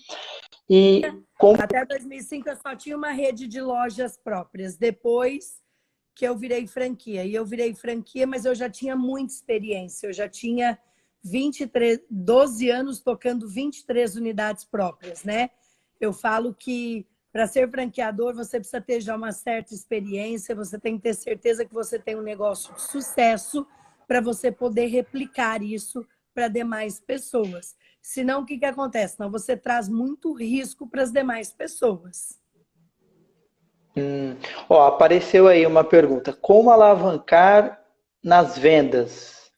[0.69, 1.01] E
[1.37, 1.55] com...
[1.55, 4.77] Até 2005 eu só tinha uma rede de lojas próprias.
[4.77, 5.61] Depois
[6.15, 7.25] que eu virei franquia.
[7.25, 10.07] E eu virei franquia, mas eu já tinha muita experiência.
[10.07, 10.77] Eu já tinha
[11.23, 15.49] 23, 12 anos tocando 23 unidades próprias, né?
[15.99, 20.97] Eu falo que para ser franqueador, você precisa ter já uma certa experiência, você tem
[20.97, 23.65] que ter certeza que você tem um negócio de sucesso
[24.07, 27.75] para você poder replicar isso para demais pessoas.
[28.01, 29.19] Senão, o que, que acontece?
[29.19, 32.39] Não, você traz muito risco para as demais pessoas.
[33.95, 34.35] Hum.
[34.67, 37.81] Ó, apareceu aí uma pergunta: como alavancar
[38.23, 39.51] nas vendas?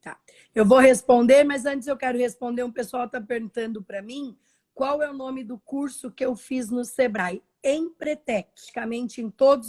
[0.00, 0.18] Tá.
[0.54, 2.62] Eu vou responder, mas antes eu quero responder.
[2.62, 4.38] Um pessoal está perguntando para mim
[4.72, 7.42] qual é o nome do curso que eu fiz no Sebrae?
[7.62, 9.68] Empretec, praticamente em todos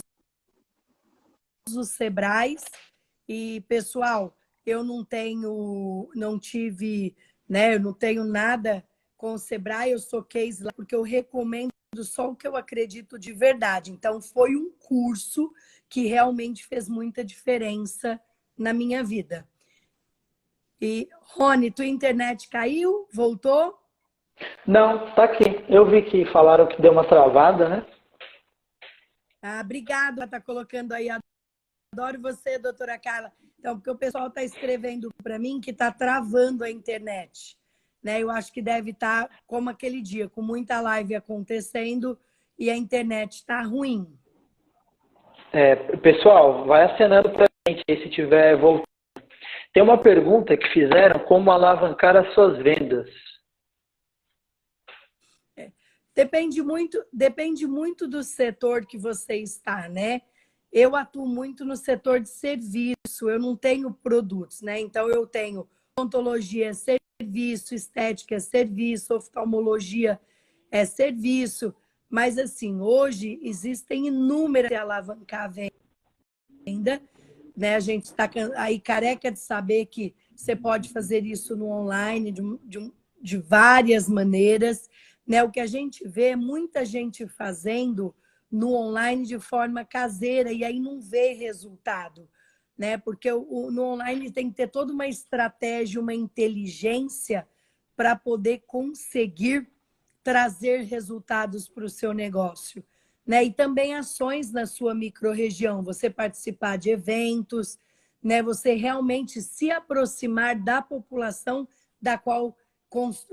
[1.68, 2.64] os Sebrais.
[3.28, 7.16] E, pessoal, eu não tenho, não tive,
[7.48, 7.74] né?
[7.74, 8.84] Eu não tenho nada
[9.16, 13.18] com o Sebrae, eu sou case lá, porque eu recomendo só o que eu acredito
[13.18, 13.92] de verdade.
[13.92, 15.52] Então, foi um curso
[15.88, 18.20] que realmente fez muita diferença
[18.56, 19.46] na minha vida.
[20.80, 23.06] E, Rony, tua internet caiu?
[23.12, 23.78] Voltou?
[24.66, 25.44] Não, tá aqui.
[25.68, 27.86] Eu vi que falaram que deu uma travada, né?
[29.40, 31.08] Ah, obrigada, tá colocando aí.
[31.10, 33.32] Adoro você, doutora Carla.
[33.62, 37.56] Então, porque o pessoal está escrevendo para mim que está travando a internet.
[38.02, 38.20] Né?
[38.20, 42.18] Eu acho que deve estar tá como aquele dia, com muita live acontecendo
[42.58, 44.18] e a internet está ruim.
[45.52, 48.88] É, pessoal, vai acenando para a gente aí se tiver voltando.
[49.72, 53.08] Tem uma pergunta que fizeram, como alavancar as suas vendas?
[55.56, 55.70] É,
[56.16, 60.22] depende muito, depende muito do setor que você está, né?
[60.72, 64.80] Eu atuo muito no setor de serviço, eu não tenho produtos, né?
[64.80, 70.18] Então eu tenho odontologia é serviço, estética é serviço, oftalmologia
[70.70, 71.74] é serviço,
[72.08, 77.02] mas assim, hoje existem inúmeras alavancar a venda
[77.56, 77.76] né?
[77.76, 82.42] A gente está aí careca de saber que você pode fazer isso no online de,
[82.64, 84.88] de, de várias maneiras.
[85.26, 85.42] Né?
[85.42, 88.14] O que a gente vê é muita gente fazendo
[88.52, 92.28] no online de forma caseira e aí não vê resultado.
[92.78, 92.98] Né?
[92.98, 97.48] Porque o, no online tem que ter toda uma estratégia, uma inteligência
[97.96, 99.68] para poder conseguir
[100.22, 102.84] trazer resultados para o seu negócio
[103.26, 103.44] né?
[103.44, 107.78] E também ações na sua microrregião, você participar de eventos,
[108.22, 108.42] né?
[108.42, 111.68] Você realmente se aproximar da população
[112.00, 112.56] da qual
[112.88, 113.26] cons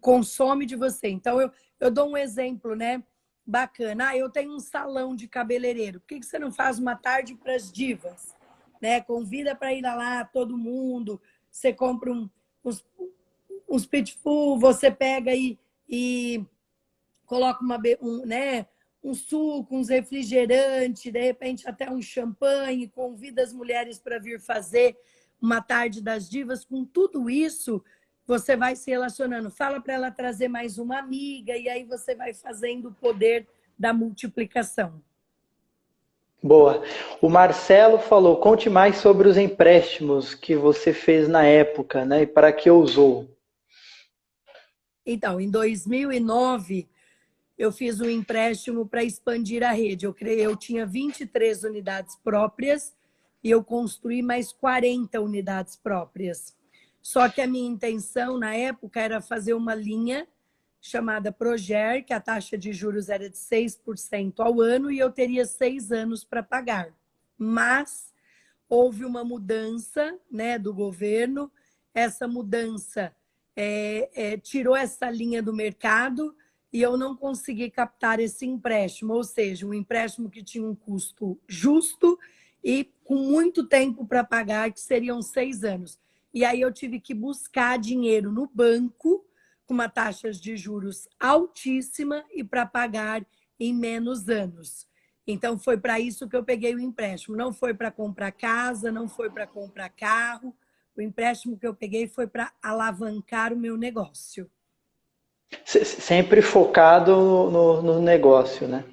[0.00, 1.08] consome de você.
[1.08, 3.02] Então eu, eu dou um exemplo, né?
[3.48, 4.08] Bacana.
[4.08, 6.00] Ah, eu tenho um salão de cabeleireiro.
[6.00, 8.36] Por que, que você não faz uma tarde para as divas?
[8.78, 9.00] Né?
[9.00, 11.18] Convida para ir lá todo mundo.
[11.50, 12.28] Você compra um,
[12.62, 12.84] uns,
[13.66, 13.88] uns
[14.60, 16.44] você pega e, e
[17.24, 18.66] coloca uma, um, né,
[19.02, 24.94] um suco, uns refrigerantes, de repente até um champanhe, convida as mulheres para vir fazer
[25.40, 26.66] uma tarde das divas.
[26.66, 27.82] Com tudo isso,
[28.28, 29.50] você vai se relacionando.
[29.50, 33.48] Fala para ela trazer mais uma amiga, e aí você vai fazendo o poder
[33.78, 35.02] da multiplicação.
[36.42, 36.84] Boa.
[37.22, 42.22] O Marcelo falou: conte mais sobre os empréstimos que você fez na época, né?
[42.22, 43.26] E para que usou?
[45.06, 46.86] Então, em 2009
[47.56, 50.06] eu fiz um empréstimo para expandir a rede.
[50.06, 52.94] Eu, criei, eu tinha 23 unidades próprias
[53.42, 56.56] e eu construí mais 40 unidades próprias.
[57.08, 60.28] Só que a minha intenção na época era fazer uma linha
[60.78, 65.46] chamada Proger, que a taxa de juros era de 6% ao ano e eu teria
[65.46, 66.94] seis anos para pagar.
[67.38, 68.12] Mas
[68.68, 71.50] houve uma mudança né, do governo,
[71.94, 73.16] essa mudança
[73.56, 76.36] é, é, tirou essa linha do mercado
[76.70, 81.40] e eu não consegui captar esse empréstimo, ou seja, um empréstimo que tinha um custo
[81.48, 82.18] justo
[82.62, 85.98] e com muito tempo para pagar, que seriam seis anos.
[86.32, 89.24] E aí eu tive que buscar dinheiro no banco
[89.66, 93.24] com uma taxa de juros altíssima e para pagar
[93.58, 94.86] em menos anos.
[95.26, 97.36] Então foi para isso que eu peguei o empréstimo.
[97.36, 100.56] Não foi para comprar casa, não foi para comprar carro.
[100.96, 104.50] O empréstimo que eu peguei foi para alavancar o meu negócio.
[105.64, 108.84] Sempre focado no, no, negócio, né?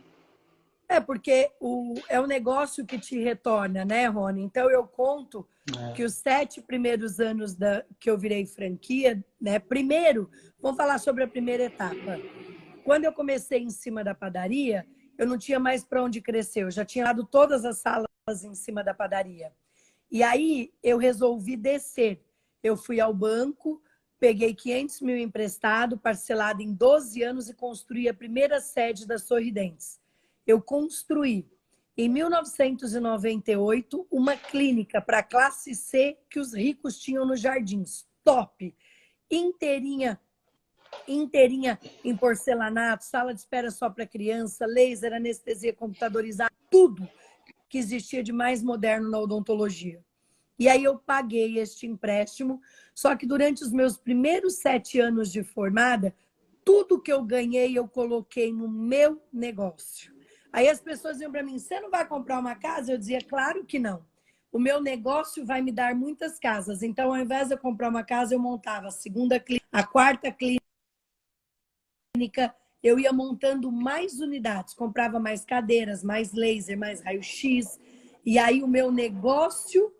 [0.95, 4.41] É, porque o, é o negócio que te retorna, né, Rony?
[4.43, 5.45] Então eu conto
[5.77, 5.91] é.
[5.91, 9.59] que os sete primeiros anos da, que eu virei franquia, né?
[9.59, 12.17] Primeiro, vamos falar sobre a primeira etapa.
[12.85, 14.87] Quando eu comecei em cima da padaria,
[15.17, 16.63] eu não tinha mais para onde crescer.
[16.63, 18.07] Eu já tinha dado todas as salas
[18.45, 19.51] em cima da padaria.
[20.09, 22.23] E aí eu resolvi descer.
[22.63, 23.83] Eu fui ao banco,
[24.17, 29.99] peguei 500 mil emprestado, parcelado em 12 anos e construí a primeira sede da Sorridentes.
[30.45, 31.47] Eu construí,
[31.97, 38.05] em 1998, uma clínica para classe C que os ricos tinham nos jardins.
[38.23, 38.75] Top!
[39.29, 40.19] Inteirinha,
[41.07, 47.07] inteirinha em porcelanato, sala de espera só para criança, laser, anestesia computadorizada, tudo
[47.67, 50.03] que existia de mais moderno na odontologia.
[50.57, 52.61] E aí eu paguei este empréstimo.
[52.93, 56.15] Só que durante os meus primeiros sete anos de formada,
[56.63, 60.14] tudo que eu ganhei eu coloquei no meu negócio.
[60.55, 62.93] Aí as pessoas iam para mim: você não vai comprar uma casa?
[62.93, 64.05] Eu dizia: claro que não.
[64.53, 66.81] O meu negócio vai me dar muitas casas.
[66.81, 70.31] Então, ao invés de eu comprar uma casa, eu montava a segunda clínica, a quarta
[70.31, 70.61] clínica,
[72.81, 77.77] eu ia montando mais unidades, comprava mais cadeiras, mais laser, mais raio-x
[78.25, 79.93] E aí o meu negócio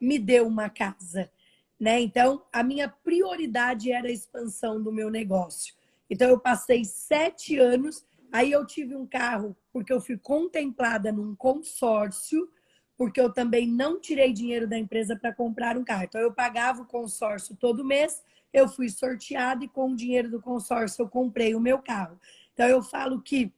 [0.00, 1.30] me deu uma casa.
[1.78, 2.00] Né?
[2.00, 5.76] Então, a minha prioridade era a expansão do meu negócio.
[6.10, 11.36] Então, eu passei sete anos, aí eu tive um carro, porque eu fui contemplada num
[11.36, 12.48] consórcio,
[12.96, 16.04] porque eu também não tirei dinheiro da empresa para comprar um carro.
[16.04, 18.22] Então, eu pagava o consórcio todo mês,
[18.52, 22.18] eu fui sorteada e com o dinheiro do consórcio eu comprei o meu carro.
[22.52, 23.52] Então, eu falo que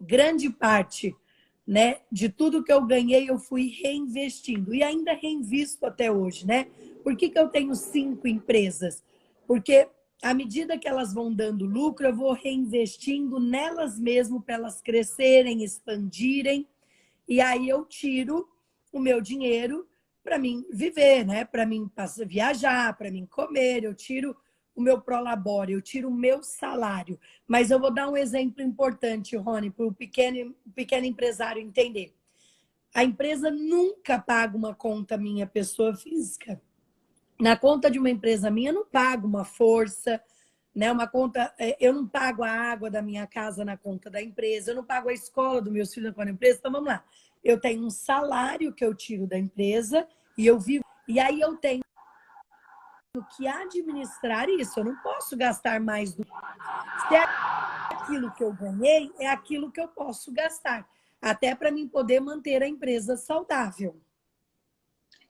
[0.00, 1.14] grande parte
[1.68, 4.74] né, de tudo que eu ganhei, eu fui reinvestindo.
[4.74, 6.66] E ainda reinvisto até hoje, né?
[7.04, 9.04] Por que, que eu tenho cinco empresas?
[9.46, 9.86] Porque
[10.22, 15.62] à medida que elas vão dando lucro, eu vou reinvestindo nelas mesmo para elas crescerem,
[15.62, 16.66] expandirem.
[17.28, 18.48] E aí eu tiro
[18.92, 19.88] o meu dinheiro
[20.22, 21.44] para mim viver, né?
[21.44, 21.90] Para mim
[22.26, 24.36] viajar, para mim comer, eu tiro
[24.74, 27.18] o meu prolabore, eu tiro o meu salário.
[27.46, 32.14] Mas eu vou dar um exemplo importante, Rony, para o pequeno, pequeno empresário entender.
[32.94, 36.60] A empresa nunca paga uma conta minha pessoa física.
[37.40, 40.20] Na conta de uma empresa minha, eu não pago uma força,
[40.74, 40.90] né?
[40.90, 44.70] Uma conta, é, eu não pago a água da minha casa na conta da empresa,
[44.70, 46.58] eu não pago a escola do meu filho na empresa.
[46.58, 47.04] Então vamos lá.
[47.44, 50.84] Eu tenho um salário que eu tiro da empresa e eu vivo.
[51.06, 51.82] E aí eu tenho
[53.36, 54.80] que administrar isso.
[54.80, 57.24] Eu não posso gastar mais do se é
[57.90, 60.88] aquilo que eu ganhei, é aquilo que eu posso gastar,
[61.20, 64.00] até para mim poder manter a empresa saudável.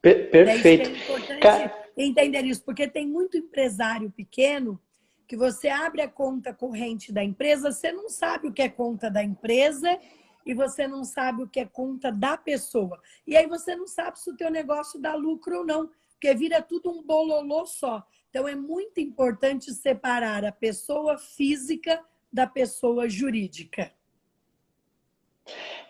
[0.01, 0.89] Per perfeito.
[0.89, 1.88] É importante Car...
[2.05, 4.79] entender isso, porque tem muito empresário pequeno
[5.27, 9.11] que você abre a conta corrente da empresa, você não sabe o que é conta
[9.11, 9.99] da empresa
[10.45, 12.99] e você não sabe o que é conta da pessoa.
[13.27, 16.61] E aí você não sabe se o teu negócio dá lucro ou não, porque vira
[16.61, 18.03] tudo um bololô só.
[18.29, 23.91] Então é muito importante separar a pessoa física da pessoa jurídica.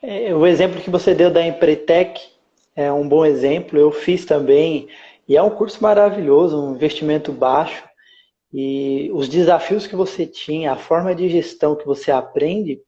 [0.01, 2.20] É, o exemplo que você deu da Empretec
[2.76, 3.78] é um bom exemplo.
[3.78, 4.89] Eu fiz também
[5.30, 7.88] e é um curso maravilhoso, um investimento baixo
[8.51, 12.82] e os desafios que você tinha, a forma de gestão que você aprende,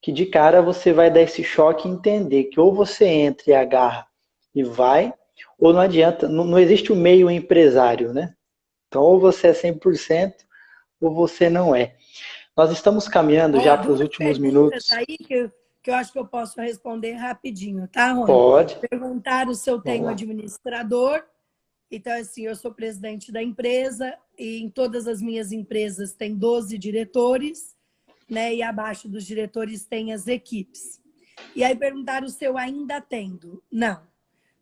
[0.00, 3.52] que de cara você vai dar esse choque e entender que ou você entra e
[3.52, 4.06] agarra
[4.54, 5.12] e vai,
[5.58, 8.34] ou não adianta, não, não existe o meio empresário, né?
[8.86, 10.32] Então, ou você é 100%
[11.00, 11.96] ou você não é.
[12.56, 14.92] Nós estamos caminhando já para os últimos minutos.
[14.92, 15.50] Aí que, eu,
[15.82, 18.26] que eu acho que eu posso responder rapidinho, tá, Rony?
[18.26, 18.76] Pode.
[18.76, 21.24] Perguntaram se eu tenho administrador.
[21.90, 26.78] Então, assim, eu sou presidente da empresa e em todas as minhas empresas tem 12
[26.78, 27.76] diretores,
[28.28, 28.54] né?
[28.54, 31.00] E abaixo dos diretores tem as equipes.
[31.56, 33.62] E aí perguntaram se eu ainda tendo.
[33.70, 34.10] Não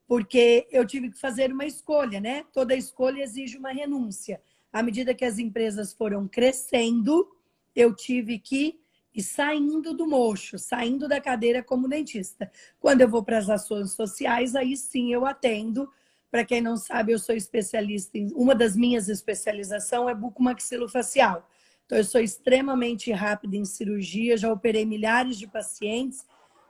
[0.08, 2.42] porque eu tive que fazer uma escolha, né?
[2.50, 4.40] Toda escolha exige uma renúncia.
[4.72, 7.28] À medida que as empresas foram crescendo,
[7.76, 8.80] eu tive que
[9.14, 12.50] ir saindo do mocho, saindo da cadeira como dentista.
[12.80, 15.90] Quando eu vou para as ações sociais, aí sim eu atendo.
[16.30, 21.48] Para quem não sabe, eu sou especialista em uma das minhas especializações é bucomaxilofacial.
[21.86, 26.26] Então eu sou extremamente rápida em cirurgia, já operei milhares de pacientes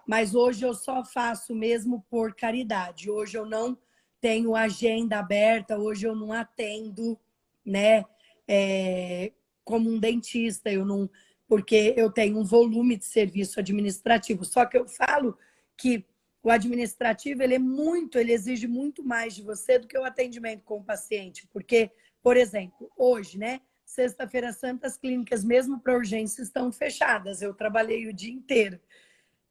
[0.09, 3.11] mas hoje eu só faço mesmo por caridade.
[3.11, 3.77] Hoje eu não
[4.23, 7.21] tenho agenda aberta, hoje eu não atendo,
[7.63, 8.07] né,
[8.49, 9.31] é,
[9.63, 11.11] como um dentista, eu não,
[11.47, 14.47] porque eu tenho um volume de serviço administrativo.
[14.47, 15.37] Só que eu falo
[15.77, 16.07] que
[16.49, 20.65] o administrativo ele é muito, ele exige muito mais de você do que o atendimento
[20.65, 21.91] com o paciente, porque,
[22.23, 27.41] por exemplo, hoje, né, sexta-feira santa as clínicas mesmo para urgência estão fechadas.
[27.41, 28.79] Eu trabalhei o dia inteiro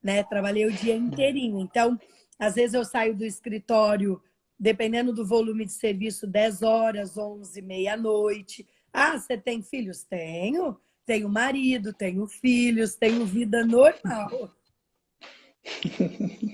[0.08, 0.24] né?
[0.24, 1.60] Trabalhei o dia inteirinho.
[1.60, 2.00] Então,
[2.40, 4.22] às vezes eu saio do escritório,
[4.60, 8.68] dependendo do volume de serviço, 10 horas, 11, meia-noite.
[8.94, 10.04] Ah, você tem filhos?
[10.04, 10.78] Tenho.
[11.06, 14.52] Tenho marido, tenho filhos, tenho vida normal.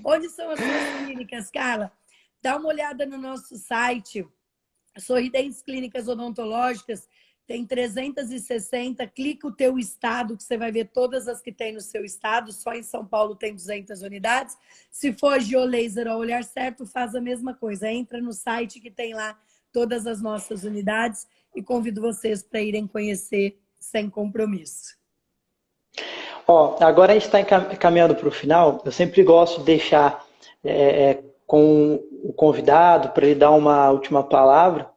[0.05, 1.91] Onde são as suas clínicas, Carla?
[2.41, 4.27] Dá uma olhada no nosso site,
[4.97, 7.07] Sorridentes Clínicas Odontológicas
[7.45, 11.81] tem 360, clica o teu estado, que você vai ver todas as que tem no
[11.81, 14.57] seu estado, só em São Paulo tem 200 unidades.
[14.89, 19.13] Se for geolaser ao olhar certo, faz a mesma coisa, entra no site que tem
[19.13, 19.37] lá
[19.73, 24.97] todas as nossas unidades e convido vocês para irem conhecer sem compromisso.
[26.47, 27.43] Ó, agora a gente está
[27.75, 30.25] caminhando para o final, eu sempre gosto de deixar
[30.63, 34.89] é, é, com o convidado para ele dar uma última palavra,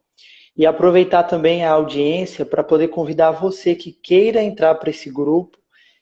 [0.57, 5.57] e aproveitar também a audiência para poder convidar você que queira entrar para esse grupo,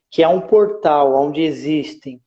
[0.10, 2.22] que é um portal onde existem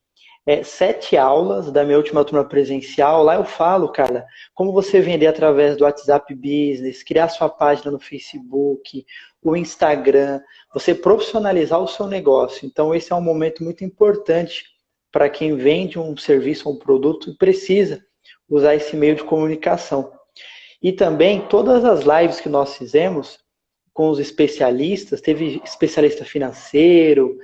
[0.49, 3.23] é, sete aulas da minha última turma presencial.
[3.23, 4.25] Lá eu falo, cara,
[4.55, 9.05] como você vender através do WhatsApp Business, criar sua página no Facebook,
[9.43, 10.41] o Instagram,
[10.73, 12.65] você profissionalizar o seu negócio.
[12.65, 14.65] Então, esse é um momento muito importante
[15.13, 18.03] para quem vende um serviço ou um produto e precisa
[18.49, 20.11] usar esse meio de comunicação.
[20.83, 23.39] E também todas as lives que nós fizemos
[23.93, 27.37] com os especialistas, teve especialista financeiro,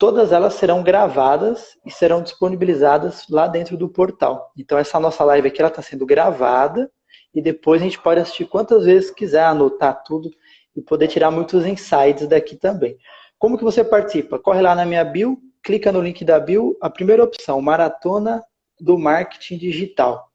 [0.00, 4.50] todas elas serão gravadas e serão disponibilizadas lá dentro do portal.
[4.56, 6.90] Então essa nossa live aqui está sendo gravada
[7.34, 10.30] e depois a gente pode assistir quantas vezes quiser, anotar tudo
[10.74, 12.96] e poder tirar muitos insights daqui também.
[13.38, 14.38] Como que você participa?
[14.38, 18.42] Corre lá na minha bio, clica no link da bio, a primeira opção, Maratona
[18.80, 20.30] do Marketing Digital.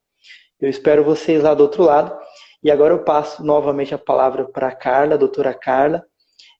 [0.61, 2.15] Eu espero vocês lá do outro lado.
[2.63, 6.05] E agora eu passo novamente a palavra para a Carla, a doutora Carla,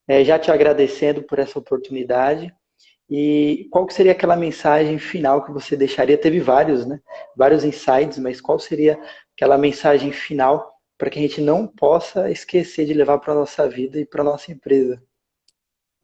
[0.07, 2.51] é, já te agradecendo por essa oportunidade.
[3.09, 6.17] E qual que seria aquela mensagem final que você deixaria?
[6.17, 6.99] Teve vários, né?
[7.35, 8.99] Vários insights, mas qual seria
[9.35, 13.69] aquela mensagem final para que a gente não possa esquecer de levar para a nossa
[13.69, 15.03] vida e para a nossa empresa?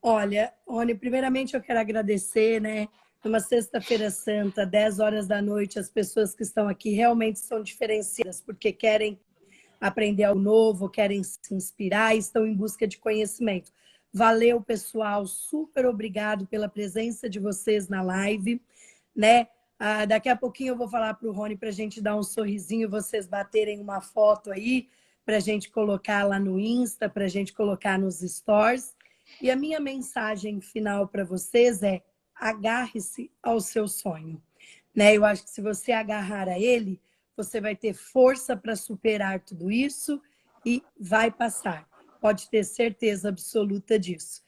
[0.01, 2.87] Olha, Rony, primeiramente eu quero agradecer, né?
[3.23, 8.41] Numa sexta-feira santa, 10 horas da noite, as pessoas que estão aqui realmente são diferenciadas,
[8.41, 9.19] porque querem
[9.79, 13.71] aprender algo novo, querem se inspirar, estão em busca de conhecimento.
[14.13, 15.25] Valeu, pessoal.
[15.25, 18.61] Super obrigado pela presença de vocês na live,
[19.15, 19.47] né?
[19.79, 22.21] Ah, daqui a pouquinho eu vou falar para o Rony para a gente dar um
[22.21, 24.89] sorrisinho, vocês baterem uma foto aí,
[25.25, 28.95] para a gente colocar lá no Insta, para a gente colocar nos stores.
[29.41, 32.03] E a minha mensagem final para vocês é:
[32.35, 34.41] agarre-se ao seu sonho.
[34.93, 35.15] Né?
[35.15, 36.99] Eu acho que se você agarrar a ele,
[37.35, 40.21] você vai ter força para superar tudo isso
[40.65, 41.90] e vai passar.
[42.21, 44.41] Pode ter certeza absoluta disso.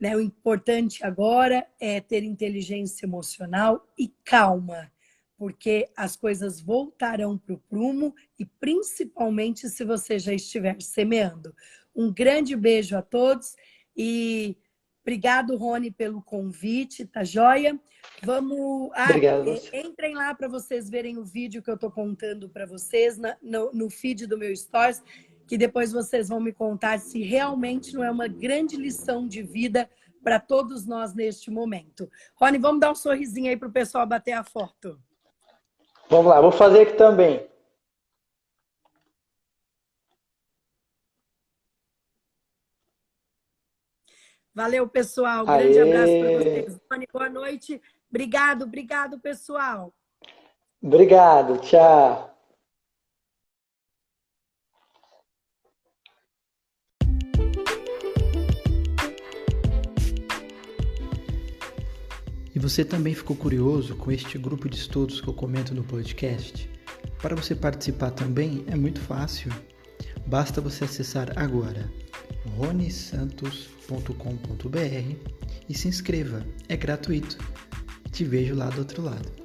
[0.00, 0.14] Né?
[0.14, 4.92] O importante agora é ter inteligência emocional e calma,
[5.36, 11.52] porque as coisas voltarão para o prumo e principalmente se você já estiver semeando.
[11.96, 13.56] Um grande beijo a todos
[13.96, 14.56] e
[15.04, 17.78] Obrigado, Rony, pelo convite, tá joia?
[18.22, 18.90] Vamos.
[18.94, 19.50] Ah, Obrigado.
[19.70, 23.70] Entrem lá para vocês verem o vídeo que eu estou contando para vocês na, no,
[23.70, 25.02] no feed do meu Stories,
[25.46, 29.88] que depois vocês vão me contar se realmente não é uma grande lição de vida
[30.22, 32.10] para todos nós neste momento.
[32.34, 34.98] Rony, vamos dar um sorrisinho aí para o pessoal bater a foto.
[36.08, 37.46] Vamos lá, vou fazer aqui também.
[44.54, 45.44] Valeu, pessoal.
[45.44, 46.80] Grande abraço para vocês.
[46.88, 47.82] Tony, boa noite.
[48.08, 49.92] Obrigado, obrigado, pessoal.
[50.80, 52.33] Obrigado, tchau.
[62.54, 66.70] E você também ficou curioso com este grupo de estudos que eu comento no podcast?
[67.18, 69.50] Para você participar também é muito fácil.
[70.26, 71.90] Basta você acessar agora
[72.56, 75.16] ronesantos.com.br
[75.68, 77.36] e se inscreva, é gratuito.
[78.12, 79.43] Te vejo lá do outro lado.